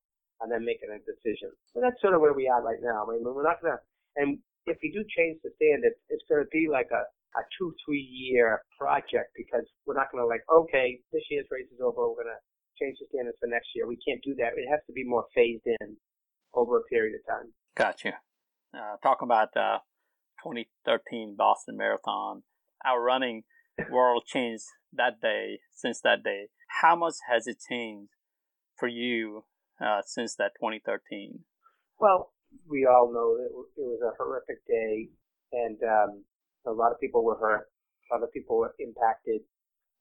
and 0.41 0.51
then 0.51 0.65
making 0.65 0.91
a 0.91 0.99
decision. 1.07 1.51
So 1.73 1.81
that's 1.81 2.01
sort 2.03 2.15
of 2.15 2.21
where 2.21 2.35
we 2.35 2.49
are 2.49 2.63
right 2.63 2.83
now. 2.83 3.07
I 3.07 3.15
mean, 3.15 3.23
we're 3.25 3.47
not 3.47 3.63
gonna, 3.63 3.81
and 4.17 4.39
if 4.67 4.79
we 4.83 4.91
do 4.91 5.07
change 5.17 5.39
the 5.43 5.51
standards, 5.57 5.97
it's 6.11 6.25
gonna 6.29 6.51
be 6.51 6.67
like 6.71 6.91
a 6.91 7.07
a 7.37 7.43
two 7.59 7.75
three 7.85 8.03
year 8.03 8.63
project 8.79 9.31
because 9.37 9.67
we're 9.87 9.95
not 9.95 10.07
gonna 10.13 10.27
like 10.27 10.43
okay 10.53 11.01
this 11.13 11.23
year's 11.31 11.47
race 11.51 11.67
is 11.73 11.81
over 11.81 12.09
we're 12.09 12.23
gonna 12.23 12.43
change 12.81 12.99
the 13.01 13.07
standards 13.13 13.37
for 13.41 13.47
next 13.47 13.69
year. 13.75 13.87
We 13.87 13.99
can't 14.07 14.23
do 14.23 14.35
that. 14.37 14.57
It 14.57 14.69
has 14.71 14.81
to 14.87 14.93
be 14.93 15.05
more 15.05 15.25
phased 15.35 15.63
in 15.67 15.97
over 16.55 16.79
a 16.79 16.83
period 16.83 17.15
of 17.15 17.27
time. 17.27 17.53
Gotcha. 17.77 18.15
Uh, 18.75 18.97
talk 19.03 19.23
about 19.23 19.57
uh, 19.57 19.79
2013 20.43 21.35
Boston 21.37 21.77
Marathon. 21.77 22.43
Our 22.85 23.03
running 23.03 23.43
world 23.91 24.25
changed 24.27 24.65
that 24.93 25.21
day, 25.21 25.61
since 25.73 26.01
that 26.03 26.23
day. 26.23 26.49
How 26.83 26.97
much 26.97 27.15
has 27.31 27.47
it 27.47 27.59
changed 27.69 28.11
for 28.77 28.89
you 28.89 29.45
uh, 29.85 30.03
since 30.05 30.35
that 30.37 30.53
2013? 30.61 31.41
Well, 31.99 32.33
we 32.69 32.87
all 32.87 33.13
know 33.13 33.37
that 33.37 33.47
it 33.47 33.87
was 33.87 34.01
a 34.03 34.23
horrific 34.23 34.65
day, 34.67 35.09
and 35.53 35.79
um, 35.83 36.25
a 36.67 36.73
lot 36.73 36.93
of 36.93 37.01
people 37.01 37.25
were 37.25 37.37
hurt. 37.37 37.69
A 38.11 38.15
lot 38.15 38.23
of 38.23 38.33
people 38.33 38.59
were 38.59 38.75
impacted. 38.79 39.41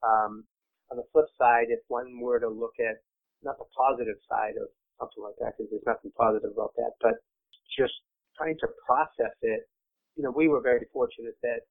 Um, 0.03 0.43
on 0.91 0.97
the 0.97 1.07
flip 1.11 1.25
side, 1.39 1.67
if 1.69 1.79
one 1.87 2.19
were 2.19 2.39
to 2.39 2.49
look 2.49 2.75
at 2.79 3.01
not 3.43 3.57
the 3.57 3.67
positive 3.75 4.19
side 4.29 4.55
of 4.59 4.67
something 4.99 5.23
like 5.23 5.35
that, 5.39 5.55
because 5.57 5.71
there's 5.71 5.87
nothing 5.87 6.11
positive 6.15 6.51
about 6.51 6.75
that, 6.77 6.91
but 7.01 7.15
just 7.77 7.93
trying 8.37 8.57
to 8.59 8.67
process 8.85 9.35
it, 9.41 9.67
you 10.15 10.23
know, 10.23 10.31
we 10.31 10.47
were 10.47 10.61
very 10.61 10.85
fortunate 10.93 11.35
that 11.41 11.65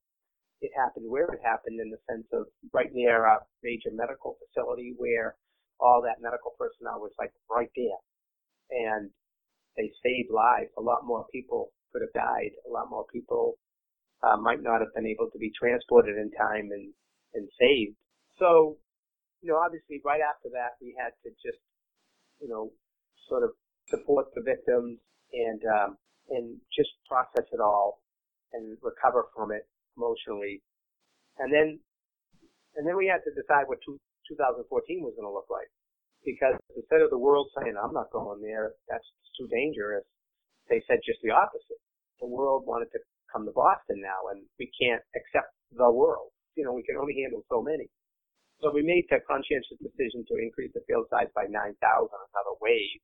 it 0.60 0.70
happened 0.76 1.10
where 1.10 1.26
it 1.26 1.40
happened 1.42 1.80
in 1.80 1.90
the 1.90 1.98
sense 2.08 2.26
of 2.32 2.46
right 2.72 2.92
near 2.94 3.26
a 3.26 3.38
major 3.62 3.90
medical 3.92 4.38
facility 4.38 4.94
where 4.96 5.34
all 5.80 6.00
that 6.02 6.22
medical 6.22 6.52
personnel 6.58 7.00
was 7.00 7.12
like 7.18 7.32
right 7.50 7.70
there. 7.76 8.00
And 8.70 9.10
they 9.76 9.90
saved 10.02 10.30
lives. 10.30 10.70
A 10.78 10.80
lot 10.80 11.04
more 11.04 11.26
people 11.32 11.72
could 11.92 12.02
have 12.02 12.14
died. 12.14 12.54
A 12.68 12.70
lot 12.70 12.90
more 12.90 13.04
people 13.12 13.58
uh, 14.22 14.36
might 14.36 14.62
not 14.62 14.80
have 14.80 14.94
been 14.94 15.06
able 15.06 15.28
to 15.30 15.38
be 15.38 15.50
transported 15.58 16.16
in 16.16 16.30
time 16.32 16.70
and, 16.70 16.92
and 17.34 17.48
saved. 17.58 17.96
So, 18.38 18.78
you 19.42 19.50
know, 19.50 19.58
obviously 19.58 20.00
right 20.04 20.22
after 20.22 20.48
that, 20.54 20.78
we 20.80 20.94
had 20.98 21.10
to 21.26 21.30
just, 21.42 21.58
you 22.40 22.48
know, 22.48 22.70
sort 23.28 23.42
of 23.42 23.50
support 23.88 24.26
the 24.34 24.42
victims 24.42 24.98
and, 25.32 25.60
um, 25.66 25.96
and 26.30 26.58
just 26.70 26.90
process 27.08 27.46
it 27.52 27.60
all 27.60 28.00
and 28.52 28.76
recover 28.82 29.26
from 29.34 29.50
it 29.50 29.66
emotionally. 29.96 30.62
And 31.38 31.52
then, 31.52 31.80
and 32.76 32.86
then 32.86 32.96
we 32.96 33.10
had 33.10 33.24
to 33.26 33.32
decide 33.34 33.66
what 33.66 33.78
two, 33.84 33.98
2014 34.28 35.02
was 35.02 35.14
going 35.18 35.26
to 35.26 35.34
look 35.34 35.50
like. 35.50 35.68
Because 36.22 36.54
instead 36.78 37.02
of 37.02 37.10
the 37.10 37.18
world 37.18 37.50
saying, 37.58 37.74
I'm 37.74 37.92
not 37.92 38.14
going 38.14 38.40
there, 38.40 38.78
that's 38.86 39.04
too 39.34 39.50
dangerous, 39.50 40.06
they 40.70 40.78
said 40.86 41.02
just 41.02 41.18
the 41.22 41.34
opposite. 41.34 41.82
The 42.22 42.30
world 42.30 42.62
wanted 42.64 42.94
to 42.94 43.00
come 43.32 43.46
to 43.46 43.54
Boston 43.56 44.04
now 44.04 44.30
and 44.30 44.44
we 44.60 44.70
can't 44.76 45.02
accept 45.16 45.50
the 45.72 45.90
world. 45.90 46.30
You 46.54 46.64
know, 46.64 46.72
we 46.72 46.84
can 46.84 46.96
only 47.00 47.16
handle 47.16 47.42
so 47.48 47.62
many. 47.62 47.88
So 48.60 48.70
we 48.70 48.82
made 48.86 49.10
the 49.10 49.18
conscientious 49.26 49.74
decision 49.82 50.22
to 50.30 50.38
increase 50.38 50.70
the 50.70 50.86
field 50.86 51.10
size 51.10 51.26
by 51.34 51.50
9,000 51.50 51.74
another 51.82 52.54
wave, 52.62 53.00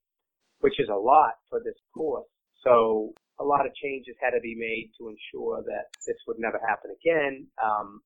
which 0.61 0.79
is 0.79 0.89
a 0.89 0.95
lot 0.95 1.35
for 1.51 1.59
this 1.59 1.75
course. 1.91 2.29
So 2.63 3.11
a 3.41 3.45
lot 3.45 3.67
of 3.67 3.75
changes 3.75 4.15
had 4.23 4.39
to 4.39 4.41
be 4.41 4.55
made 4.55 4.91
to 4.99 5.11
ensure 5.11 5.63
that 5.67 5.91
this 6.07 6.17
would 6.27 6.39
never 6.39 6.61
happen 6.63 6.95
again, 6.95 7.47
um, 7.59 8.01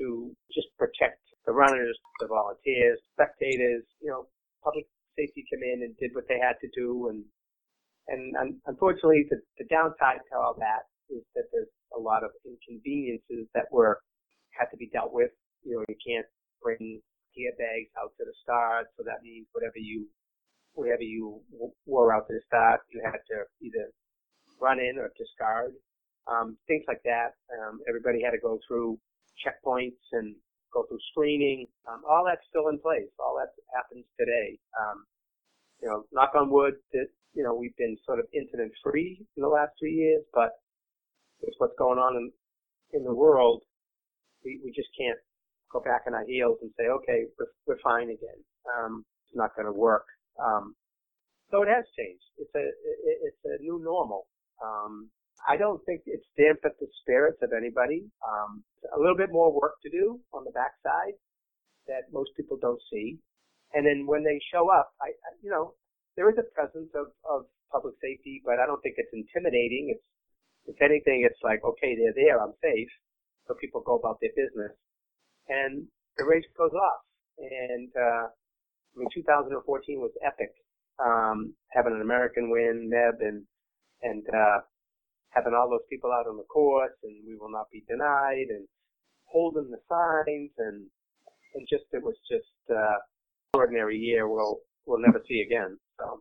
to 0.00 0.32
just 0.52 0.68
protect 0.76 1.20
the 1.46 1.52
runners, 1.52 1.96
the 2.20 2.28
volunteers, 2.28 3.00
spectators, 3.12 3.84
you 4.00 4.10
know, 4.10 4.28
public 4.62 4.84
safety 5.16 5.44
come 5.48 5.64
in 5.64 5.82
and 5.82 5.96
did 5.96 6.14
what 6.14 6.28
they 6.28 6.38
had 6.38 6.60
to 6.60 6.68
do. 6.76 7.08
And, 7.08 7.24
and 8.08 8.60
unfortunately, 8.66 9.24
the, 9.30 9.40
the 9.58 9.64
downside 9.72 10.20
to 10.30 10.36
all 10.36 10.54
that 10.58 10.91
is 11.12 11.24
that 11.34 11.44
there's 11.52 11.70
a 11.96 12.00
lot 12.00 12.24
of 12.24 12.30
inconveniences 12.44 13.46
that 13.54 13.68
were, 13.70 14.00
had 14.56 14.66
to 14.72 14.76
be 14.76 14.88
dealt 14.92 15.12
with. 15.12 15.30
You 15.62 15.76
know, 15.76 15.84
you 15.88 15.96
can't 16.00 16.26
bring 16.62 17.00
gear 17.36 17.52
bags 17.58 17.90
out 18.00 18.12
to 18.18 18.24
the 18.24 18.34
start. 18.42 18.86
So 18.96 19.04
that 19.04 19.22
means 19.22 19.46
whatever 19.52 19.76
you, 19.76 20.08
whatever 20.74 21.02
you 21.02 21.40
wore 21.86 22.14
out 22.14 22.28
to 22.28 22.34
the 22.34 22.44
start, 22.46 22.80
you 22.92 23.02
had 23.04 23.20
to 23.28 23.44
either 23.60 23.92
run 24.60 24.78
in 24.80 24.98
or 24.98 25.12
discard, 25.18 25.72
um, 26.30 26.56
things 26.66 26.84
like 26.86 27.02
that. 27.04 27.34
Um, 27.50 27.80
everybody 27.88 28.22
had 28.22 28.30
to 28.30 28.40
go 28.40 28.58
through 28.66 28.98
checkpoints 29.42 30.00
and 30.12 30.34
go 30.72 30.84
through 30.88 31.02
screening. 31.10 31.66
Um, 31.90 32.02
all 32.08 32.24
that's 32.24 32.46
still 32.48 32.68
in 32.68 32.78
place. 32.78 33.10
All 33.18 33.36
that 33.38 33.52
happens 33.74 34.04
today. 34.18 34.58
Um, 34.78 35.04
you 35.82 35.88
know, 35.88 36.04
knock 36.12 36.32
on 36.36 36.50
wood, 36.50 36.74
that 36.92 37.08
you 37.34 37.42
know 37.42 37.54
we've 37.54 37.76
been 37.76 37.96
sort 38.06 38.20
of 38.20 38.26
incident 38.32 38.72
free 38.82 39.26
in 39.36 39.42
the 39.42 39.48
last 39.48 39.72
three 39.78 39.92
years, 39.94 40.22
but 40.32 40.61
with 41.42 41.54
what's 41.58 41.76
going 41.78 41.98
on 41.98 42.16
in 42.16 42.32
in 42.92 43.04
the 43.04 43.14
world, 43.14 43.62
we 44.44 44.60
we 44.64 44.70
just 44.70 44.88
can't 44.98 45.18
go 45.72 45.80
back 45.80 46.02
on 46.06 46.14
our 46.14 46.24
heels 46.26 46.58
and 46.60 46.70
say, 46.78 46.84
okay, 46.84 47.24
we're, 47.38 47.52
we're 47.66 47.80
fine 47.80 48.10
again. 48.10 48.40
Um, 48.68 49.04
it's 49.26 49.36
not 49.36 49.56
going 49.56 49.66
to 49.66 49.72
work. 49.72 50.04
Um, 50.36 50.74
so 51.50 51.62
it 51.62 51.68
has 51.68 51.84
changed. 51.96 52.24
It's 52.38 52.54
a 52.54 52.64
it, 52.64 53.16
it's 53.32 53.42
a 53.44 53.62
new 53.62 53.80
normal. 53.82 54.26
Um, 54.62 55.10
I 55.48 55.56
don't 55.56 55.82
think 55.84 56.02
it's 56.06 56.26
dampened 56.36 56.78
the 56.78 56.86
spirits 57.02 57.38
of 57.42 57.50
anybody. 57.56 58.06
Um, 58.22 58.62
a 58.94 58.98
little 58.98 59.16
bit 59.16 59.32
more 59.32 59.52
work 59.52 59.74
to 59.82 59.90
do 59.90 60.20
on 60.32 60.44
the 60.44 60.52
backside 60.52 61.18
that 61.88 62.12
most 62.12 62.30
people 62.36 62.58
don't 62.60 62.80
see. 62.92 63.18
And 63.74 63.84
then 63.86 64.06
when 64.06 64.22
they 64.22 64.38
show 64.52 64.70
up, 64.70 64.92
I, 65.00 65.10
I 65.10 65.30
you 65.42 65.50
know, 65.50 65.74
there 66.16 66.28
is 66.30 66.36
a 66.38 66.46
presence 66.54 66.90
of, 66.94 67.10
of 67.24 67.46
public 67.72 67.94
safety, 68.00 68.42
but 68.44 68.60
I 68.60 68.66
don't 68.66 68.80
think 68.82 68.96
it's 68.98 69.12
intimidating. 69.12 69.90
It's, 69.96 70.04
if 70.66 70.80
anything, 70.80 71.26
it's 71.28 71.40
like, 71.42 71.60
okay, 71.64 71.96
they're 71.96 72.14
there, 72.14 72.40
I'm 72.40 72.54
safe. 72.62 72.88
So 73.46 73.54
people 73.60 73.82
go 73.84 73.96
about 73.96 74.18
their 74.20 74.30
business. 74.36 74.72
And 75.48 75.86
the 76.16 76.24
race 76.24 76.44
goes 76.56 76.72
off. 76.72 77.02
And, 77.38 77.90
uh, 77.96 78.26
I 78.28 78.94
mean, 78.96 79.08
2014 79.14 80.00
was 80.00 80.12
epic. 80.24 80.52
Um, 80.98 81.54
having 81.70 81.94
an 81.94 82.02
American 82.02 82.50
win, 82.50 82.90
Meb 82.92 83.26
and 83.26 83.44
and 84.02 84.22
uh, 84.28 84.60
having 85.30 85.54
all 85.54 85.70
those 85.70 85.86
people 85.88 86.10
out 86.12 86.28
on 86.28 86.36
the 86.36 86.44
course, 86.44 86.92
and 87.02 87.14
we 87.26 87.34
will 87.34 87.50
not 87.50 87.70
be 87.72 87.82
denied, 87.88 88.48
and 88.50 88.68
holding 89.24 89.70
the 89.70 89.78
signs, 89.88 90.50
and 90.58 90.86
and 91.54 91.66
just 91.68 91.84
it 91.92 92.02
was 92.02 92.14
just 92.30 92.70
uh, 92.70 92.98
extraordinary 93.48 93.96
year. 93.96 94.28
We'll 94.28 94.60
we'll 94.86 95.00
never 95.00 95.22
see 95.26 95.40
again. 95.40 95.78
So 95.98 96.20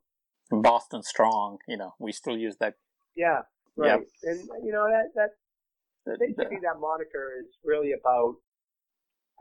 Boston 0.62 1.04
strong, 1.04 1.60
you 1.68 1.78
know, 1.78 1.94
we 2.00 2.12
still 2.12 2.38
use 2.38 2.56
that. 2.60 2.76
Yeah, 3.16 3.42
right. 3.82 4.00
Yep. 4.00 4.08
And 4.24 4.66
you 4.66 4.72
know 4.72 4.88
that 4.88 5.12
that 5.16 6.20
basically 6.20 6.58
that 6.64 6.80
moniker 6.80 7.34
is 7.40 7.48
really 7.64 7.92
about 7.94 8.36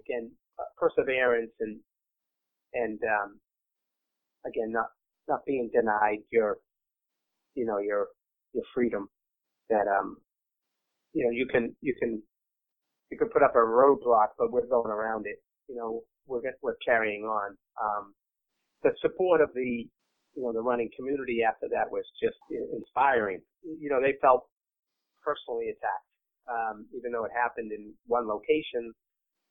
again 0.05 0.31
uh, 0.59 0.65
perseverance 0.79 1.53
and 1.61 1.81
and 2.75 3.01
um, 3.05 3.41
again 4.47 4.73
not 4.73 4.89
not 5.29 5.41
being 5.47 5.71
denied 5.73 6.19
your 6.31 6.59
you 7.55 7.65
know 7.67 7.79
your 7.79 8.09
your 8.53 8.65
freedom 8.75 9.09
that 9.69 9.87
um 9.89 10.17
you 11.13 11.25
know 11.25 11.31
you 11.31 11.47
can 11.47 11.75
you 11.81 11.95
can 12.01 12.23
you 13.11 13.19
can 13.19 13.29
put 13.29 13.43
up 13.43 13.55
a 13.55 13.59
roadblock 13.59 14.29
but 14.39 14.53
we're 14.53 14.67
going 14.67 14.91
around 14.91 15.27
it 15.27 15.43
you 15.69 15.77
know 15.77 16.01
we're 16.27 16.41
we're 16.63 16.77
carrying 16.85 17.23
on 17.25 17.57
um 17.83 18.15
the 18.83 18.91
support 19.01 19.41
of 19.41 19.51
the 19.55 19.87
you 20.35 20.43
know 20.43 20.53
the 20.53 20.63
running 20.63 20.91
community 20.97 21.41
after 21.47 21.67
that 21.71 21.91
was 21.91 22.05
just 22.23 22.37
inspiring 22.73 23.41
you 23.63 23.89
know 23.91 24.01
they 24.01 24.15
felt 24.21 24.47
personally 25.23 25.69
attacked 25.69 26.11
um 26.49 26.87
even 26.97 27.13
though 27.13 27.25
it 27.25 27.33
happened 27.35 27.73
in 27.73 27.93
one 28.07 28.27
location 28.27 28.93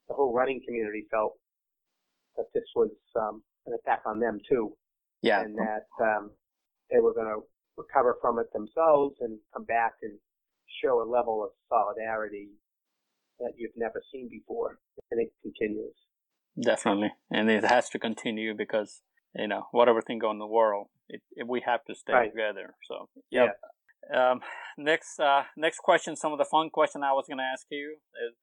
the 0.07 0.13
whole 0.13 0.33
running 0.33 0.61
community 0.65 1.05
felt 1.11 1.33
that 2.37 2.45
this 2.53 2.65
was 2.75 2.91
um 3.19 3.41
an 3.67 3.73
attack 3.73 4.01
on 4.05 4.19
them 4.19 4.39
too 4.49 4.71
yeah 5.21 5.41
and 5.41 5.55
that 5.57 5.87
um 6.01 6.31
they 6.91 6.99
were 6.99 7.13
going 7.13 7.27
to 7.27 7.41
recover 7.77 8.17
from 8.21 8.39
it 8.39 8.51
themselves 8.53 9.15
and 9.21 9.37
come 9.53 9.63
back 9.65 9.93
and 10.01 10.17
show 10.83 11.01
a 11.01 11.07
level 11.09 11.43
of 11.43 11.49
solidarity 11.69 12.49
that 13.39 13.53
you've 13.57 13.75
never 13.75 14.01
seen 14.11 14.29
before. 14.29 14.77
And 15.11 15.21
it 15.21 15.31
continues. 15.41 15.95
Definitely. 16.61 17.11
And 17.31 17.49
it 17.49 17.63
has 17.63 17.89
to 17.89 17.99
continue 17.99 18.53
because, 18.53 19.01
you 19.35 19.47
know, 19.47 19.67
whatever 19.71 20.01
thing 20.01 20.19
go 20.19 20.31
in 20.31 20.39
the 20.39 20.47
world, 20.47 20.87
it, 21.07 21.21
it, 21.31 21.47
we 21.47 21.61
have 21.65 21.83
to 21.85 21.95
stay 21.95 22.13
right. 22.13 22.31
together. 22.31 22.75
So, 22.87 23.09
yep. 23.31 23.57
yeah. 24.11 24.31
Um, 24.31 24.41
next, 24.77 25.19
uh, 25.19 25.43
next 25.55 25.79
question, 25.79 26.15
some 26.15 26.31
of 26.31 26.39
the 26.39 26.45
fun 26.45 26.69
question 26.69 27.03
I 27.03 27.13
was 27.13 27.25
going 27.27 27.37
to 27.37 27.43
ask 27.43 27.65
you 27.69 27.97
is, 28.27 28.35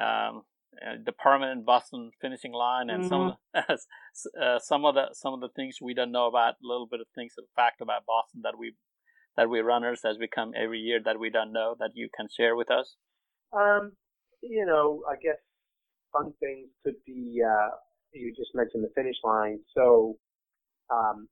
um, 0.00 0.42
uh, 0.76 0.94
the 1.04 1.12
permanent 1.12 1.64
Boston 1.64 2.10
finishing 2.20 2.52
line 2.52 2.90
and 2.90 3.04
mm-hmm. 3.04 3.08
some 3.08 3.20
of 3.20 3.34
the, 3.54 4.40
uh, 4.42 4.58
some 4.58 4.84
of 4.84 4.94
the 4.94 5.06
some 5.12 5.32
of 5.32 5.40
the 5.40 5.48
things 5.56 5.76
we 5.80 5.94
don't 5.94 6.12
know 6.12 6.26
about 6.26 6.54
a 6.54 6.66
little 6.66 6.86
bit 6.86 7.00
of 7.00 7.06
things 7.14 7.32
of 7.38 7.44
fact 7.56 7.80
about 7.80 8.04
Boston 8.06 8.42
that 8.44 8.58
we 8.58 8.74
that 9.36 9.48
we 9.48 9.60
runners 9.60 10.02
as 10.04 10.18
we 10.18 10.28
come 10.28 10.52
every 10.54 10.78
year 10.78 11.00
that 11.02 11.18
we 11.18 11.30
don't 11.30 11.52
know 11.52 11.74
that 11.78 11.92
you 11.94 12.08
can 12.14 12.28
share 12.28 12.54
with 12.54 12.70
us. 12.70 12.96
Um, 13.52 13.92
you 14.42 14.66
know, 14.66 15.02
I 15.10 15.14
guess 15.14 15.38
fun 16.12 16.32
things 16.38 16.68
could 16.84 16.96
be 17.06 17.40
uh, 17.42 17.70
you 18.12 18.32
just 18.36 18.50
mentioned 18.54 18.84
the 18.84 18.92
finish 18.94 19.16
line. 19.24 19.60
So 19.74 20.18
um, 20.90 21.28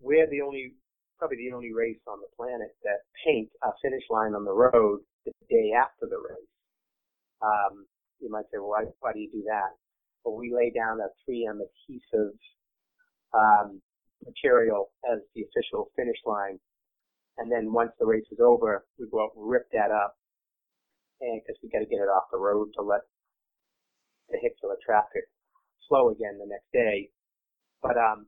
we're 0.00 0.28
the 0.30 0.40
only 0.40 0.74
probably 1.18 1.36
the 1.36 1.54
only 1.54 1.72
race 1.72 2.00
on 2.08 2.18
the 2.18 2.32
planet 2.34 2.72
that 2.82 3.04
paint 3.24 3.50
a 3.62 3.68
finish 3.82 4.02
line 4.08 4.32
on 4.34 4.44
the 4.44 4.52
road 4.52 5.00
the 5.26 5.32
day 5.50 5.72
after 5.76 6.08
the 6.08 6.16
race. 6.16 6.54
Um, 7.44 7.84
you 8.20 8.30
might 8.30 8.48
say, 8.48 8.56
well, 8.56 8.72
why, 8.72 8.84
why 9.00 9.12
do 9.12 9.20
you 9.20 9.30
do 9.30 9.44
that? 9.44 9.76
Well, 10.24 10.36
we 10.36 10.52
lay 10.52 10.72
down 10.72 11.00
a 11.00 11.12
3M 11.28 11.60
adhesive 11.60 12.36
um, 13.36 13.80
material 14.24 14.92
as 15.12 15.20
the 15.34 15.44
official 15.44 15.92
finish 15.96 16.16
line. 16.24 16.58
And 17.36 17.52
then 17.52 17.72
once 17.72 17.92
the 18.00 18.06
race 18.06 18.26
is 18.32 18.40
over, 18.40 18.84
we 18.98 19.06
go 19.10 19.24
out 19.24 19.36
and 19.36 19.48
rip 19.48 19.68
that 19.72 19.90
up. 19.90 20.16
And 21.20 21.40
because 21.40 21.60
we 21.62 21.68
got 21.68 21.80
to 21.80 21.90
get 21.90 22.00
it 22.00 22.08
off 22.08 22.32
the 22.32 22.38
road 22.38 22.68
to 22.76 22.82
let 22.82 23.00
vehicular 24.30 24.76
traffic 24.84 25.28
flow 25.88 26.10
again 26.10 26.38
the 26.38 26.48
next 26.48 26.72
day. 26.72 27.10
But 27.82 27.96
um, 27.96 28.26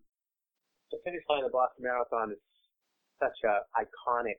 the 0.92 1.00
finish 1.04 1.24
line 1.28 1.40
of 1.42 1.48
the 1.48 1.56
Boston 1.56 1.88
Marathon 1.88 2.36
is 2.36 2.42
such 3.16 3.36
a 3.48 3.64
iconic 3.80 4.36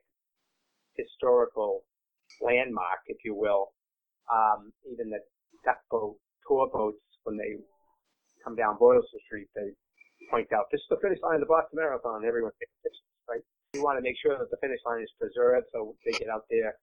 historical 0.94 1.82
landmark, 2.40 3.02
if 3.10 3.18
you 3.26 3.34
will. 3.34 3.74
Um, 4.30 4.72
even 4.86 5.10
the 5.10 5.20
duck 5.66 5.82
boat 5.90 6.16
tour 6.46 6.70
boats 6.72 7.02
when 7.24 7.36
they 7.36 7.58
come 8.42 8.54
down 8.54 8.78
Boylston 8.78 9.20
Street, 9.26 9.48
they 9.54 9.74
point 10.30 10.48
out 10.54 10.70
this 10.70 10.80
is 10.80 10.88
the 10.88 11.02
finish 11.02 11.18
line 11.20 11.42
of 11.42 11.44
the 11.44 11.50
Boston 11.50 11.76
Marathon. 11.76 12.24
Everyone 12.24 12.54
takes 12.56 12.72
pictures, 12.80 13.02
right? 13.28 13.44
You 13.74 13.82
want 13.82 13.98
to 13.98 14.04
make 14.06 14.16
sure 14.22 14.38
that 14.38 14.48
the 14.48 14.60
finish 14.62 14.80
line 14.86 15.02
is 15.02 15.12
preserved, 15.18 15.66
so 15.72 15.96
they 16.06 16.12
get 16.16 16.30
out 16.30 16.46
there 16.48 16.78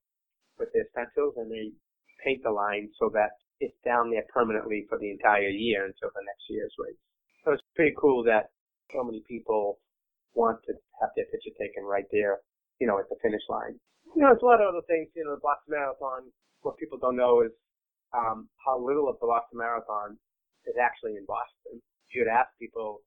with 0.59 0.69
their 0.73 0.85
stencils 0.91 1.33
and 1.37 1.49
they 1.49 1.71
paint 2.21 2.43
the 2.43 2.51
line 2.51 2.89
so 2.99 3.09
that 3.13 3.31
it's 3.61 3.77
down 3.85 4.11
there 4.11 4.25
permanently 4.33 4.85
for 4.89 4.97
the 4.99 5.09
entire 5.09 5.49
year 5.49 5.85
until 5.85 6.09
the 6.13 6.21
next 6.25 6.45
year's 6.49 6.73
race. 6.77 6.97
So 7.45 7.53
it's 7.53 7.63
pretty 7.73 7.95
cool 7.97 8.23
that 8.25 8.53
so 8.93 9.03
many 9.03 9.23
people 9.27 9.79
want 10.33 10.59
to 10.67 10.73
have 10.99 11.11
their 11.15 11.25
picture 11.25 11.51
taken 11.59 11.83
right 11.83 12.07
there, 12.11 12.39
you 12.79 12.87
know, 12.87 12.99
at 12.99 13.09
the 13.09 13.15
finish 13.21 13.43
line. 13.49 13.75
You 14.15 14.23
know, 14.23 14.31
there's 14.31 14.43
a 14.43 14.45
lot 14.45 14.61
of 14.61 14.69
other 14.69 14.85
things. 14.87 15.09
You 15.15 15.25
know, 15.25 15.35
the 15.35 15.43
Boston 15.43 15.75
Marathon. 15.75 16.31
What 16.61 16.77
people 16.77 16.99
don't 17.01 17.17
know 17.17 17.41
is 17.41 17.51
um, 18.13 18.47
how 18.63 18.77
little 18.77 19.09
of 19.09 19.17
the 19.19 19.27
Boston 19.27 19.57
Marathon 19.57 20.17
is 20.67 20.75
actually 20.77 21.17
in 21.17 21.25
Boston. 21.25 21.81
If 22.07 22.11
you'd 22.13 22.29
ask 22.29 22.51
people, 22.59 23.01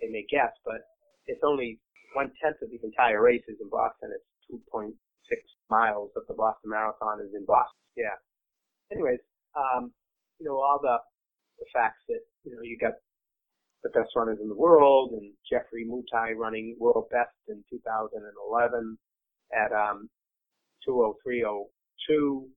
they 0.00 0.08
may 0.08 0.26
guess, 0.28 0.52
but 0.66 0.82
it's 1.26 1.40
only 1.46 1.78
one 2.12 2.30
tenth 2.42 2.60
of 2.60 2.68
the 2.68 2.78
entire 2.82 3.22
race 3.22 3.42
is 3.48 3.56
in 3.62 3.70
Boston. 3.70 4.12
It's 4.12 4.28
2.6 4.50 4.92
miles 5.70 6.10
of 6.16 6.26
the 6.28 6.34
Boston 6.34 6.70
Marathon 6.70 7.22
is 7.24 7.32
in 7.32 7.46
Boston. 7.46 7.80
Yeah. 7.96 8.18
Anyways, 8.90 9.22
um, 9.56 9.92
you 10.38 10.46
know, 10.46 10.60
all 10.60 10.78
the, 10.82 10.98
the 11.58 11.66
facts 11.72 12.02
that, 12.08 12.20
you 12.44 12.52
know, 12.52 12.60
you 12.62 12.76
got 12.76 12.98
the 13.82 13.90
best 13.90 14.10
runners 14.16 14.38
in 14.40 14.48
the 14.48 14.54
world 14.54 15.12
and 15.12 15.32
Geoffrey 15.50 15.86
Mutai 15.86 16.36
running 16.36 16.76
world 16.78 17.06
best 17.10 17.34
in 17.48 17.62
2011 17.70 18.98
at, 19.54 19.72
um, 19.72 20.08
203.02, 20.86 22.48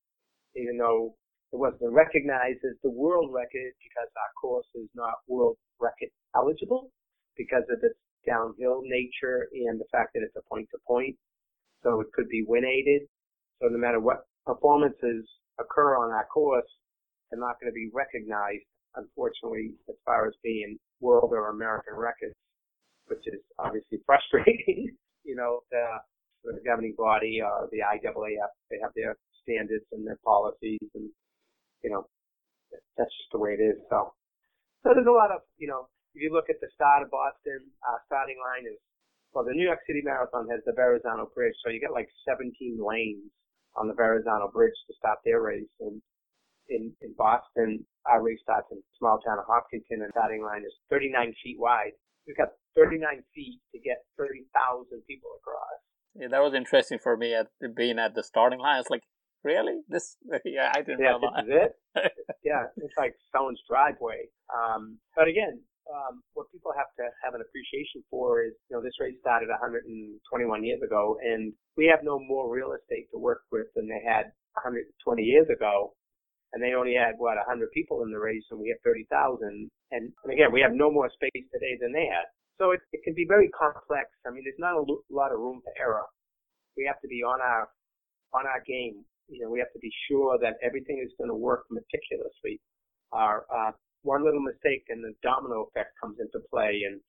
even 0.55 0.77
though 0.77 1.15
it 1.51 1.57
wasn't 1.57 1.91
recognized 1.91 2.59
as 2.65 2.75
the 2.83 2.89
world 2.89 3.31
record 3.31 3.71
because 3.83 4.09
our 4.17 4.31
course 4.39 4.67
is 4.75 4.89
not 4.95 5.13
world 5.27 5.57
record 5.79 6.09
eligible 6.35 6.91
because 7.37 7.63
of 7.69 7.77
its 7.83 7.95
downhill 8.25 8.81
nature 8.83 9.47
and 9.53 9.79
the 9.79 9.85
fact 9.91 10.13
that 10.13 10.23
it's 10.23 10.35
a 10.35 10.49
point 10.49 10.67
to 10.71 10.77
point. 10.87 11.15
So 11.83 12.01
it 12.01 12.07
could 12.13 12.27
be 12.29 12.43
win 12.47 12.65
aided. 12.65 13.03
So 13.61 13.67
no 13.69 13.77
matter 13.77 13.99
what 13.99 14.25
performances 14.45 15.25
occur 15.59 15.95
on 15.95 16.09
that 16.09 16.29
course, 16.33 16.65
they're 17.29 17.39
not 17.39 17.59
going 17.61 17.71
to 17.71 17.75
be 17.75 17.89
recognized, 17.93 18.65
unfortunately, 18.95 19.73
as 19.87 19.95
far 20.03 20.27
as 20.27 20.33
being 20.43 20.77
world 20.99 21.31
or 21.31 21.49
American 21.49 21.95
records, 21.95 22.35
which 23.07 23.25
is 23.27 23.41
obviously 23.59 23.99
frustrating. 24.05 24.95
you 25.23 25.35
know, 25.35 25.61
the, 25.71 25.83
the 26.43 26.61
governing 26.65 26.95
body, 26.97 27.41
uh, 27.41 27.65
the 27.71 27.79
IAAF, 27.79 28.51
they 28.69 28.77
have 28.81 28.91
their 28.95 29.15
standards 29.43 29.85
and 29.91 30.05
their 30.05 30.19
policies 30.23 30.79
and 30.93 31.09
you 31.85 31.93
know, 31.93 32.09
that's 32.97 33.13
just 33.13 33.29
the 33.29 33.37
way 33.37 33.53
it 33.53 33.61
is. 33.61 33.77
So, 33.93 34.17
so 34.81 34.97
there's 34.97 35.05
a 35.05 35.13
lot 35.13 35.29
of, 35.29 35.45
you 35.61 35.69
know, 35.69 35.85
if 36.17 36.25
you 36.25 36.33
look 36.33 36.49
at 36.49 36.57
the 36.57 36.73
start 36.73 37.05
of 37.05 37.13
Boston, 37.13 37.61
uh, 37.85 38.01
starting 38.09 38.41
line 38.41 38.65
is, 38.65 38.81
well, 39.37 39.45
the 39.45 39.53
New 39.53 39.69
York 39.69 39.85
City 39.85 40.01
Marathon 40.01 40.49
has 40.49 40.65
the 40.65 40.73
Verrazano 40.73 41.29
Bridge, 41.29 41.53
so 41.61 41.69
you 41.69 41.79
get 41.79 41.93
like 41.93 42.09
17 42.25 42.81
lanes 42.81 43.29
on 43.77 43.85
the 43.85 43.93
Verrazano 43.93 44.49
Bridge 44.49 44.75
to 44.87 44.93
start 44.97 45.19
their 45.21 45.41
race. 45.45 45.69
And 45.79 46.01
in, 46.69 46.93
in 47.01 47.13
Boston, 47.17 47.85
our 48.05 48.21
race 48.21 48.39
starts 48.41 48.67
in 48.71 48.81
small 48.97 49.19
town 49.19 49.39
of 49.39 49.45
Hopkinton, 49.47 50.01
and 50.01 50.11
starting 50.11 50.43
line 50.43 50.63
is 50.65 50.73
39 50.89 51.33
feet 51.43 51.57
wide. 51.59 51.93
We've 52.27 52.37
got 52.37 52.49
39 52.75 53.23
feet 53.33 53.59
to 53.73 53.79
get 53.79 54.05
30,000 54.17 54.49
people 55.07 55.29
across. 55.37 55.79
Yeah, 56.15 56.27
that 56.31 56.41
was 56.41 56.53
interesting 56.53 56.99
for 57.01 57.17
me 57.17 57.35
at 57.35 57.47
being 57.75 57.99
at 57.99 58.15
the 58.15 58.23
starting 58.23 58.59
line. 58.59 58.79
It's 58.79 58.89
like 58.89 59.03
really? 59.45 59.85
This, 59.87 60.17
yeah, 60.43 60.73
I 60.75 60.81
didn't 60.81 61.05
yeah, 61.05 61.15
know 61.15 61.21
this 61.21 61.45
is 61.45 61.51
it. 61.53 61.71
yeah, 62.43 62.65
it's 62.75 62.97
like 62.97 63.13
someone's 63.31 63.61
driveway. 63.69 64.25
Um, 64.49 64.97
but 65.15 65.29
again, 65.29 65.61
um, 65.85 66.25
what 66.33 66.49
people 66.51 66.73
have 66.73 66.89
to 66.97 67.05
have 67.21 67.37
an 67.37 67.45
appreciation 67.45 68.01
for 68.09 68.41
is, 68.41 68.57
you 68.67 68.75
know, 68.75 68.81
this 68.81 68.97
race 68.99 69.15
started 69.21 69.53
121 69.53 70.17
years 70.65 70.81
ago, 70.81 71.15
and 71.21 71.53
we 71.77 71.85
have 71.85 72.01
no 72.01 72.17
more 72.17 72.49
real 72.49 72.73
estate 72.73 73.05
to 73.13 73.21
work 73.21 73.45
with 73.53 73.69
than 73.77 73.87
they 73.87 74.01
had 74.01 74.33
120 74.57 74.89
years 75.21 75.47
ago. 75.53 75.93
And 76.55 76.63
they 76.63 76.71
only 76.71 76.95
had 76.95 77.19
what 77.19 77.35
100 77.35 77.69
people 77.75 78.01
in 78.07 78.11
the 78.11 78.19
race, 78.19 78.47
and 78.49 78.59
we 78.59 78.71
have 78.71 78.79
30,000. 78.83 79.43
And, 79.43 79.69
and 79.91 80.31
again, 80.31 80.55
we 80.55 80.63
have 80.63 80.71
no 80.71 80.89
more 80.89 81.11
space 81.11 81.43
today 81.51 81.75
than 81.79 81.91
they 81.91 82.07
had. 82.07 82.31
So 82.57 82.71
it, 82.71 82.79
it 82.95 83.03
can 83.03 83.13
be 83.13 83.27
very 83.27 83.51
complex. 83.51 84.07
I 84.25 84.31
mean, 84.31 84.47
there's 84.47 84.57
not 84.57 84.79
a 84.79 84.85
lot 85.11 85.35
of 85.35 85.43
room 85.43 85.59
for 85.59 85.75
error. 85.75 86.07
We 86.79 86.87
have 86.87 87.01
to 87.03 87.07
be 87.11 87.21
on 87.21 87.43
our 87.43 87.67
on 88.31 88.47
our 88.47 88.63
game 88.65 89.03
you 89.27 89.41
know, 89.41 89.49
we 89.49 89.59
have 89.59 89.71
to 89.73 89.79
be 89.79 89.91
sure 90.07 90.37
that 90.41 90.57
everything 90.61 91.01
is 91.03 91.11
going 91.17 91.29
to 91.29 91.35
work 91.35 91.65
meticulously. 91.69 92.61
Our 93.11 93.45
uh, 93.49 93.71
one 94.03 94.23
little 94.23 94.41
mistake 94.41 94.85
and 94.89 95.03
the 95.03 95.13
domino 95.23 95.65
effect 95.69 95.93
comes 96.01 96.17
into 96.19 96.45
play, 96.49 96.81
and 96.85 97.01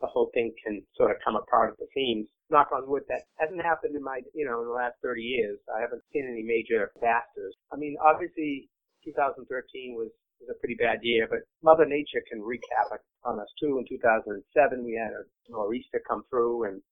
the 0.00 0.06
whole 0.06 0.30
thing 0.32 0.52
can 0.64 0.82
sort 0.96 1.10
of 1.10 1.18
come 1.24 1.36
apart 1.36 1.72
at 1.72 1.78
the 1.78 1.88
seams. 1.94 2.28
Knock 2.50 2.68
on 2.72 2.88
wood, 2.88 3.02
that 3.08 3.24
hasn't 3.38 3.62
happened 3.62 3.96
in 3.96 4.02
my, 4.02 4.20
you 4.34 4.44
know, 4.44 4.60
in 4.60 4.68
the 4.68 4.74
last 4.74 4.96
30 5.02 5.20
years. 5.20 5.58
I 5.74 5.80
haven't 5.80 6.02
seen 6.12 6.28
any 6.28 6.42
major 6.42 6.90
disasters. 6.94 7.56
I 7.72 7.76
mean, 7.76 7.96
obviously, 8.00 8.68
2013 9.04 9.94
was 9.96 10.10
was 10.42 10.56
a 10.56 10.58
pretty 10.58 10.74
bad 10.74 10.98
year, 11.02 11.28
but 11.30 11.40
Mother 11.62 11.86
Nature 11.86 12.22
can 12.28 12.42
wreak 12.42 12.62
havoc 12.76 13.00
on 13.24 13.38
us 13.38 13.46
too. 13.60 13.78
In 13.78 13.86
2007, 13.88 14.84
we 14.84 14.98
had 14.98 15.12
a 15.12 15.22
nor'easter 15.48 16.02
come 16.06 16.24
through 16.30 16.64
and 16.64 16.82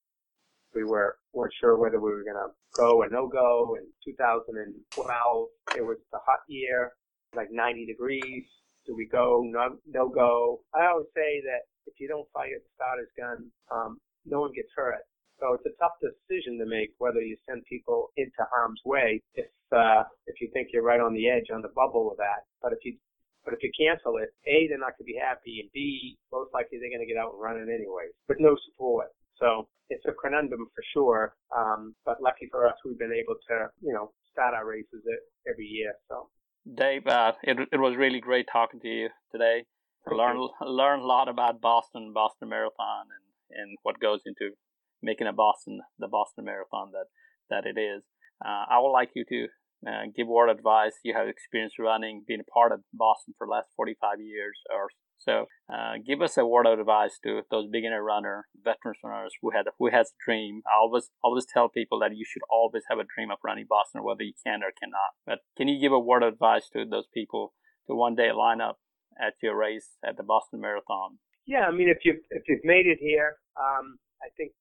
we 0.74 0.84
were 0.84 1.16
weren't 1.32 1.52
sure 1.60 1.76
whether 1.76 2.00
we 2.00 2.10
were 2.10 2.22
going 2.22 2.38
to 2.38 2.54
go 2.76 2.98
or 2.98 3.08
no 3.08 3.26
go. 3.28 3.76
In 3.78 3.86
2012, 4.04 5.46
it 5.76 5.84
was 5.84 5.98
the 6.12 6.18
hot 6.24 6.40
year, 6.48 6.92
like 7.34 7.48
90 7.50 7.86
degrees. 7.86 8.44
Do 8.86 8.94
we 8.96 9.08
go? 9.10 9.42
No, 9.44 9.76
no 9.86 10.08
go. 10.08 10.60
I 10.74 10.86
always 10.86 11.06
say 11.14 11.42
that 11.44 11.66
if 11.86 11.94
you 11.98 12.08
don't 12.08 12.26
fire 12.32 12.54
the 12.54 12.70
starter's 12.74 13.10
gun, 13.18 13.50
um, 13.70 13.98
no 14.24 14.40
one 14.40 14.52
gets 14.54 14.70
hurt. 14.76 15.02
So 15.40 15.54
it's 15.54 15.64
a 15.66 15.74
tough 15.80 15.96
decision 16.04 16.58
to 16.58 16.66
make 16.66 16.92
whether 16.98 17.20
you 17.20 17.36
send 17.48 17.64
people 17.64 18.12
into 18.16 18.44
harm's 18.52 18.80
way 18.84 19.22
if 19.34 19.46
uh, 19.72 20.04
if 20.26 20.40
you 20.40 20.50
think 20.52 20.68
you're 20.72 20.82
right 20.82 21.00
on 21.00 21.14
the 21.14 21.28
edge 21.28 21.48
on 21.52 21.62
the 21.62 21.72
bubble 21.74 22.10
of 22.10 22.18
that. 22.18 22.44
But 22.62 22.72
if 22.72 22.80
you 22.84 22.96
but 23.44 23.54
if 23.54 23.62
you 23.62 23.72
cancel 23.72 24.18
it, 24.18 24.34
A, 24.46 24.68
they're 24.68 24.78
not 24.78 24.98
going 24.98 25.08
to 25.08 25.12
be 25.12 25.18
happy, 25.18 25.60
and 25.60 25.70
B, 25.72 26.18
most 26.30 26.52
likely 26.52 26.78
they're 26.78 26.90
going 26.90 27.00
to 27.00 27.08
get 27.08 27.16
out 27.16 27.32
and 27.32 27.40
run 27.40 27.56
it 27.56 27.72
anyway, 27.72 28.12
with 28.28 28.38
no 28.38 28.54
support. 28.68 29.08
So 29.38 29.66
it's 29.88 30.04
a 30.04 30.12
conundrum 30.12 30.68
for 30.74 30.84
sure. 30.92 31.34
Um, 31.56 31.94
but 32.04 32.22
lucky 32.22 32.48
for 32.50 32.66
us, 32.68 32.74
we've 32.84 32.98
been 32.98 33.14
able 33.14 33.36
to, 33.48 33.68
you 33.80 33.94
know, 33.94 34.12
start 34.30 34.52
our 34.52 34.66
races 34.66 35.00
every 35.48 35.64
year. 35.64 35.94
So. 36.08 36.28
Dave, 36.74 37.06
uh, 37.06 37.32
it 37.42 37.56
it 37.72 37.80
was 37.80 37.96
really 37.96 38.20
great 38.20 38.46
talking 38.52 38.80
to 38.80 38.88
you 38.88 39.08
today. 39.32 39.64
Learn 40.06 40.48
learn 40.60 41.00
a 41.00 41.06
lot 41.06 41.28
about 41.28 41.62
Boston, 41.62 42.12
Boston 42.12 42.50
Marathon, 42.50 43.06
and 43.08 43.60
and 43.60 43.78
what 43.82 43.98
goes 43.98 44.20
into 44.26 44.54
making 45.02 45.26
a 45.26 45.32
Boston 45.32 45.80
the 45.98 46.08
Boston 46.08 46.44
Marathon 46.44 46.92
that 46.92 47.06
that 47.50 47.66
it 47.66 47.78
is. 47.80 48.02
Uh, 48.44 48.64
I 48.70 48.78
would 48.78 48.92
like 48.92 49.10
you 49.14 49.24
to 49.28 49.46
uh, 49.86 50.04
give 50.14 50.28
word 50.28 50.50
advice. 50.50 50.94
You 51.04 51.14
have 51.14 51.28
experience 51.28 51.74
running, 51.78 52.24
being 52.26 52.40
a 52.40 52.50
part 52.50 52.72
of 52.72 52.80
Boston 52.92 53.34
for 53.36 53.46
the 53.46 53.52
last 53.52 53.68
45 53.76 54.20
years 54.20 54.58
or 54.72 54.88
so 55.20 55.46
uh, 55.72 56.00
give 56.04 56.22
us 56.22 56.38
a 56.38 56.46
word 56.46 56.66
of 56.66 56.80
advice 56.80 57.18
to 57.24 57.42
those 57.50 57.68
beginner 57.70 58.02
runner, 58.02 58.46
veteran 58.64 58.94
runners 59.04 59.34
who 59.42 59.50
had 59.50 59.66
who 59.78 59.90
has 59.90 60.08
a 60.08 60.24
dream. 60.24 60.62
I 60.66 60.80
always 60.80 61.10
always 61.22 61.44
tell 61.44 61.68
people 61.68 62.00
that 62.00 62.16
you 62.16 62.24
should 62.24 62.42
always 62.50 62.84
have 62.88 62.98
a 62.98 63.04
dream 63.04 63.30
of 63.30 63.38
running 63.44 63.66
Boston, 63.68 64.02
whether 64.02 64.22
you 64.22 64.32
can 64.44 64.62
or 64.62 64.72
cannot. 64.80 65.12
But 65.26 65.40
can 65.58 65.68
you 65.68 65.78
give 65.78 65.92
a 65.92 66.00
word 66.00 66.22
of 66.22 66.32
advice 66.32 66.70
to 66.72 66.86
those 66.90 67.06
people 67.12 67.52
to 67.86 67.94
one 67.94 68.14
day 68.14 68.32
line 68.32 68.62
up 68.62 68.78
at 69.20 69.34
your 69.42 69.56
race 69.56 69.90
at 70.02 70.16
the 70.16 70.22
Boston 70.22 70.60
Marathon? 70.60 71.18
Yeah, 71.46 71.66
I 71.68 71.70
mean, 71.70 71.90
if 71.90 71.98
you 72.04 72.14
if 72.30 72.44
you've 72.48 72.64
made 72.64 72.86
it 72.86 72.98
here, 72.98 73.36
um, 73.60 73.98
I 74.22 74.28
think 74.38 74.52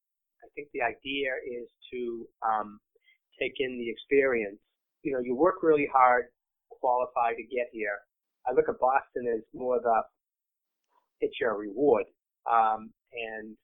think 0.55 0.69
the 0.73 0.81
idea 0.81 1.29
is 1.45 1.67
to 1.91 2.27
um, 2.45 2.79
take 3.39 3.53
in 3.59 3.77
the 3.77 3.89
experience. 3.89 4.59
You 5.03 5.13
know, 5.13 5.19
you 5.19 5.35
work 5.35 5.63
really 5.63 5.87
hard, 5.91 6.25
qualify 6.69 7.33
to 7.33 7.43
get 7.43 7.67
here. 7.71 7.99
I 8.47 8.53
look 8.53 8.69
at 8.69 8.79
Boston 8.79 9.27
as 9.33 9.43
more 9.53 9.79
the 9.79 10.01
it's 11.21 11.39
your 11.39 11.57
reward. 11.57 12.05
Um, 12.49 12.91
and 13.11 13.55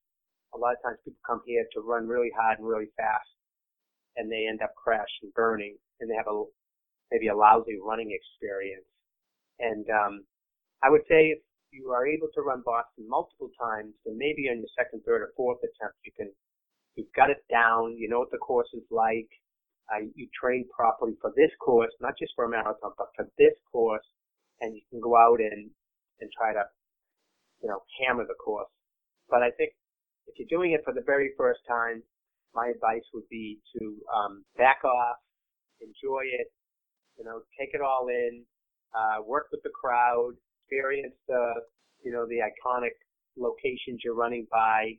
a 0.54 0.58
lot 0.58 0.74
of 0.74 0.84
times 0.84 1.00
people 1.04 1.20
come 1.26 1.42
here 1.46 1.66
to 1.74 1.82
run 1.82 2.08
really 2.08 2.32
hard 2.36 2.60
and 2.60 2.68
really 2.68 2.92
fast, 2.98 3.28
and 4.16 4.32
they 4.32 4.48
end 4.48 4.62
up 4.62 4.76
crashing, 4.76 5.32
burning, 5.36 5.78
and 6.00 6.10
they 6.10 6.16
have 6.16 6.28
a 6.28 6.44
maybe 7.12 7.28
a 7.28 7.36
lousy 7.36 7.78
running 7.84 8.12
experience. 8.12 8.88
And 9.60 9.86
um, 9.90 10.26
I 10.84 10.90
would 10.90 11.04
say 11.08 11.32
if 11.32 11.40
you 11.72 11.92
are 11.92 12.08
able 12.08 12.28
to 12.34 12.42
run 12.42 12.64
Boston 12.66 13.08
multiple 13.08 13.50
times, 13.60 13.94
then 14.06 14.18
maybe 14.18 14.50
on 14.50 14.60
your 14.60 14.72
second, 14.76 15.04
third, 15.06 15.22
or 15.22 15.32
fourth 15.38 15.60
attempt, 15.60 15.96
you 16.04 16.12
can 16.16 16.32
you've 16.96 17.14
got 17.16 17.30
it 17.30 17.44
down. 17.52 17.96
You 17.98 18.10
know 18.10 18.20
what 18.20 18.32
the 18.32 18.38
course 18.38 18.70
is 18.74 18.84
like. 18.92 19.30
Uh, 19.94 20.06
you 20.16 20.28
train 20.34 20.66
properly 20.76 21.14
for 21.22 21.32
this 21.36 21.52
course, 21.64 21.92
not 22.02 22.14
just 22.18 22.34
for 22.36 22.46
a 22.46 22.50
marathon, 22.50 22.92
but 22.98 23.08
for 23.16 23.30
this 23.38 23.54
course, 23.72 24.06
and 24.62 24.76
you 24.76 24.82
can 24.90 25.00
go 25.00 25.16
out 25.16 25.40
and 25.40 25.70
and 26.22 26.30
try 26.38 26.54
to 26.54 26.64
you 27.62 27.70
know, 27.70 27.82
hammer 28.00 28.26
the 28.28 28.36
course. 28.36 28.70
But 29.30 29.42
I 29.42 29.50
think 29.58 29.72
if 30.28 30.38
you're 30.38 30.50
doing 30.50 30.74
it 30.74 30.82
for 30.86 30.94
the 30.94 31.04
very 31.06 31.32
first 31.38 31.62
time, 31.68 32.04
my 32.54 32.72
advice 32.74 33.04
would 33.14 33.28
be 33.30 33.60
to 33.78 33.98
um, 34.14 34.46
back 34.58 34.84
off, 34.86 35.18
enjoy 35.82 36.24
it, 36.40 36.48
you 37.18 37.26
know, 37.26 37.42
take 37.60 37.70
it 37.74 37.82
all 37.82 38.08
in, 38.08 38.44
uh, 38.94 39.22
work 39.24 39.48
with 39.52 39.62
the 39.64 39.72
crowd, 39.74 40.34
experience 40.62 41.16
the 41.28 41.54
you 42.04 42.12
know, 42.12 42.28
the 42.28 42.38
iconic 42.38 42.94
locations 43.36 44.02
you're 44.04 44.16
running 44.16 44.46
by, 44.52 44.92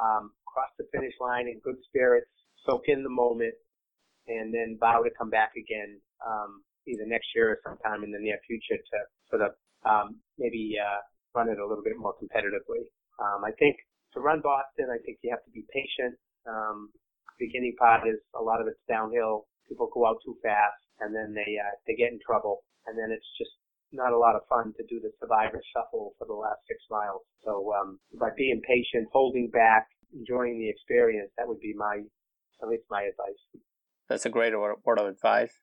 um, 0.00 0.32
cross 0.52 0.68
the 0.78 0.84
finish 0.92 1.14
line 1.20 1.48
in 1.48 1.58
good 1.64 1.80
spirits, 1.88 2.30
soak 2.64 2.84
in 2.86 3.02
the 3.02 3.10
moment, 3.10 3.54
and 4.28 4.52
then 4.52 4.76
vow 4.78 5.02
to 5.02 5.10
come 5.16 5.30
back 5.30 5.52
again, 5.56 5.98
um, 6.20 6.62
either 6.86 7.06
next 7.06 7.26
year 7.34 7.50
or 7.50 7.58
sometime 7.64 8.04
in 8.04 8.12
the 8.12 8.20
near 8.20 8.38
future 8.46 8.76
to 8.76 8.98
sort 9.30 9.42
of 9.42 9.56
um, 9.88 10.20
maybe 10.38 10.76
uh, 10.78 11.00
run 11.34 11.48
it 11.48 11.58
a 11.58 11.66
little 11.66 11.82
bit 11.82 11.98
more 11.98 12.14
competitively. 12.20 12.84
Um, 13.18 13.44
I 13.44 13.50
think 13.58 13.76
to 14.14 14.20
run 14.20 14.40
Boston, 14.40 14.92
I 14.92 15.00
think 15.02 15.18
you 15.22 15.30
have 15.30 15.44
to 15.44 15.50
be 15.50 15.64
patient. 15.72 16.14
Um, 16.46 16.90
beginning 17.38 17.74
part 17.78 18.06
is 18.06 18.20
a 18.38 18.42
lot 18.42 18.60
of 18.60 18.68
it's 18.68 18.78
downhill. 18.88 19.48
People 19.68 19.88
go 19.92 20.06
out 20.06 20.20
too 20.24 20.36
fast, 20.42 20.78
and 21.00 21.14
then 21.14 21.34
they 21.34 21.56
uh, 21.58 21.74
they 21.86 21.94
get 21.94 22.12
in 22.12 22.20
trouble, 22.20 22.62
and 22.86 22.98
then 22.98 23.10
it's 23.10 23.26
just 23.38 23.50
not 23.92 24.12
a 24.12 24.18
lot 24.18 24.34
of 24.34 24.42
fun 24.48 24.72
to 24.76 24.84
do 24.88 25.00
the 25.00 25.12
survivor 25.20 25.60
shuffle 25.72 26.14
for 26.18 26.26
the 26.26 26.36
last 26.36 26.60
six 26.66 26.80
miles. 26.90 27.22
So 27.44 27.72
um, 27.76 28.00
by 28.18 28.30
being 28.36 28.60
patient, 28.64 29.08
holding 29.12 29.48
back, 29.52 29.86
enjoying 30.12 30.58
the 30.58 30.68
experience, 30.68 31.30
that 31.36 31.48
would 31.48 31.60
be 31.60 31.74
my 31.76 32.02
at 32.62 32.68
least 32.68 32.84
my 32.90 33.02
advice. 33.02 33.62
That's 34.08 34.26
a 34.26 34.30
great 34.30 34.52
word 34.58 34.98
of 34.98 35.06
advice, 35.06 35.54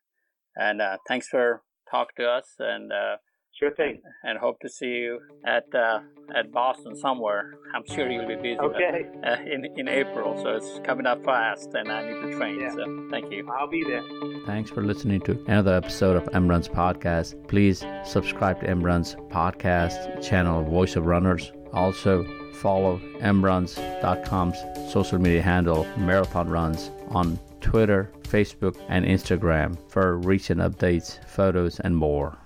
and 0.55 0.81
uh, 0.81 0.97
thanks 1.07 1.27
for 1.27 1.63
talking 1.89 2.15
to 2.17 2.29
us 2.29 2.55
and. 2.59 2.91
Uh, 2.91 3.17
Sure 3.59 3.71
thing. 3.71 3.99
And 4.23 4.37
hope 4.37 4.59
to 4.61 4.69
see 4.69 4.85
you 4.85 5.19
at 5.45 5.65
uh, 5.75 5.99
at 6.33 6.51
Boston 6.51 6.95
somewhere. 6.95 7.55
I'm 7.75 7.83
sure 7.93 8.09
you'll 8.09 8.27
be 8.27 8.35
busy. 8.35 8.57
Okay. 8.57 9.05
But, 9.21 9.27
uh, 9.27 9.41
in 9.41 9.65
in 9.75 9.87
April, 9.89 10.41
so 10.41 10.55
it's 10.55 10.79
coming 10.85 11.05
up 11.05 11.25
fast, 11.25 11.73
and 11.73 11.91
I 11.91 12.07
need 12.07 12.21
to 12.21 12.37
train. 12.37 12.61
Yeah. 12.61 12.73
So 12.73 13.07
thank 13.09 13.31
you. 13.31 13.49
I'll 13.51 13.67
be 13.67 13.83
there. 13.83 14.03
Thanks 14.45 14.69
for 14.69 14.81
listening 14.81 15.21
to 15.21 15.31
another 15.47 15.73
episode 15.73 16.15
of 16.15 16.23
EmRuns 16.31 16.69
podcast. 16.69 17.35
Please 17.49 17.83
subscribe 18.05 18.61
to 18.61 18.67
EmRuns 18.67 19.17
podcast 19.29 20.23
channel, 20.23 20.63
Voice 20.63 20.95
of 20.95 21.05
Runners. 21.05 21.51
Also 21.73 22.23
follow 22.59 22.99
emruns.com's 23.19 24.91
social 24.91 25.19
media 25.19 25.41
handle, 25.41 25.85
Marathon 25.97 26.49
Runs, 26.49 26.91
on 27.09 27.39
Twitter, 27.61 28.11
Facebook, 28.23 28.77
and 28.89 29.05
Instagram 29.05 29.77
for 29.89 30.17
recent 30.17 30.59
updates, 30.59 31.23
photos, 31.25 31.79
and 31.81 31.95
more. 31.95 32.39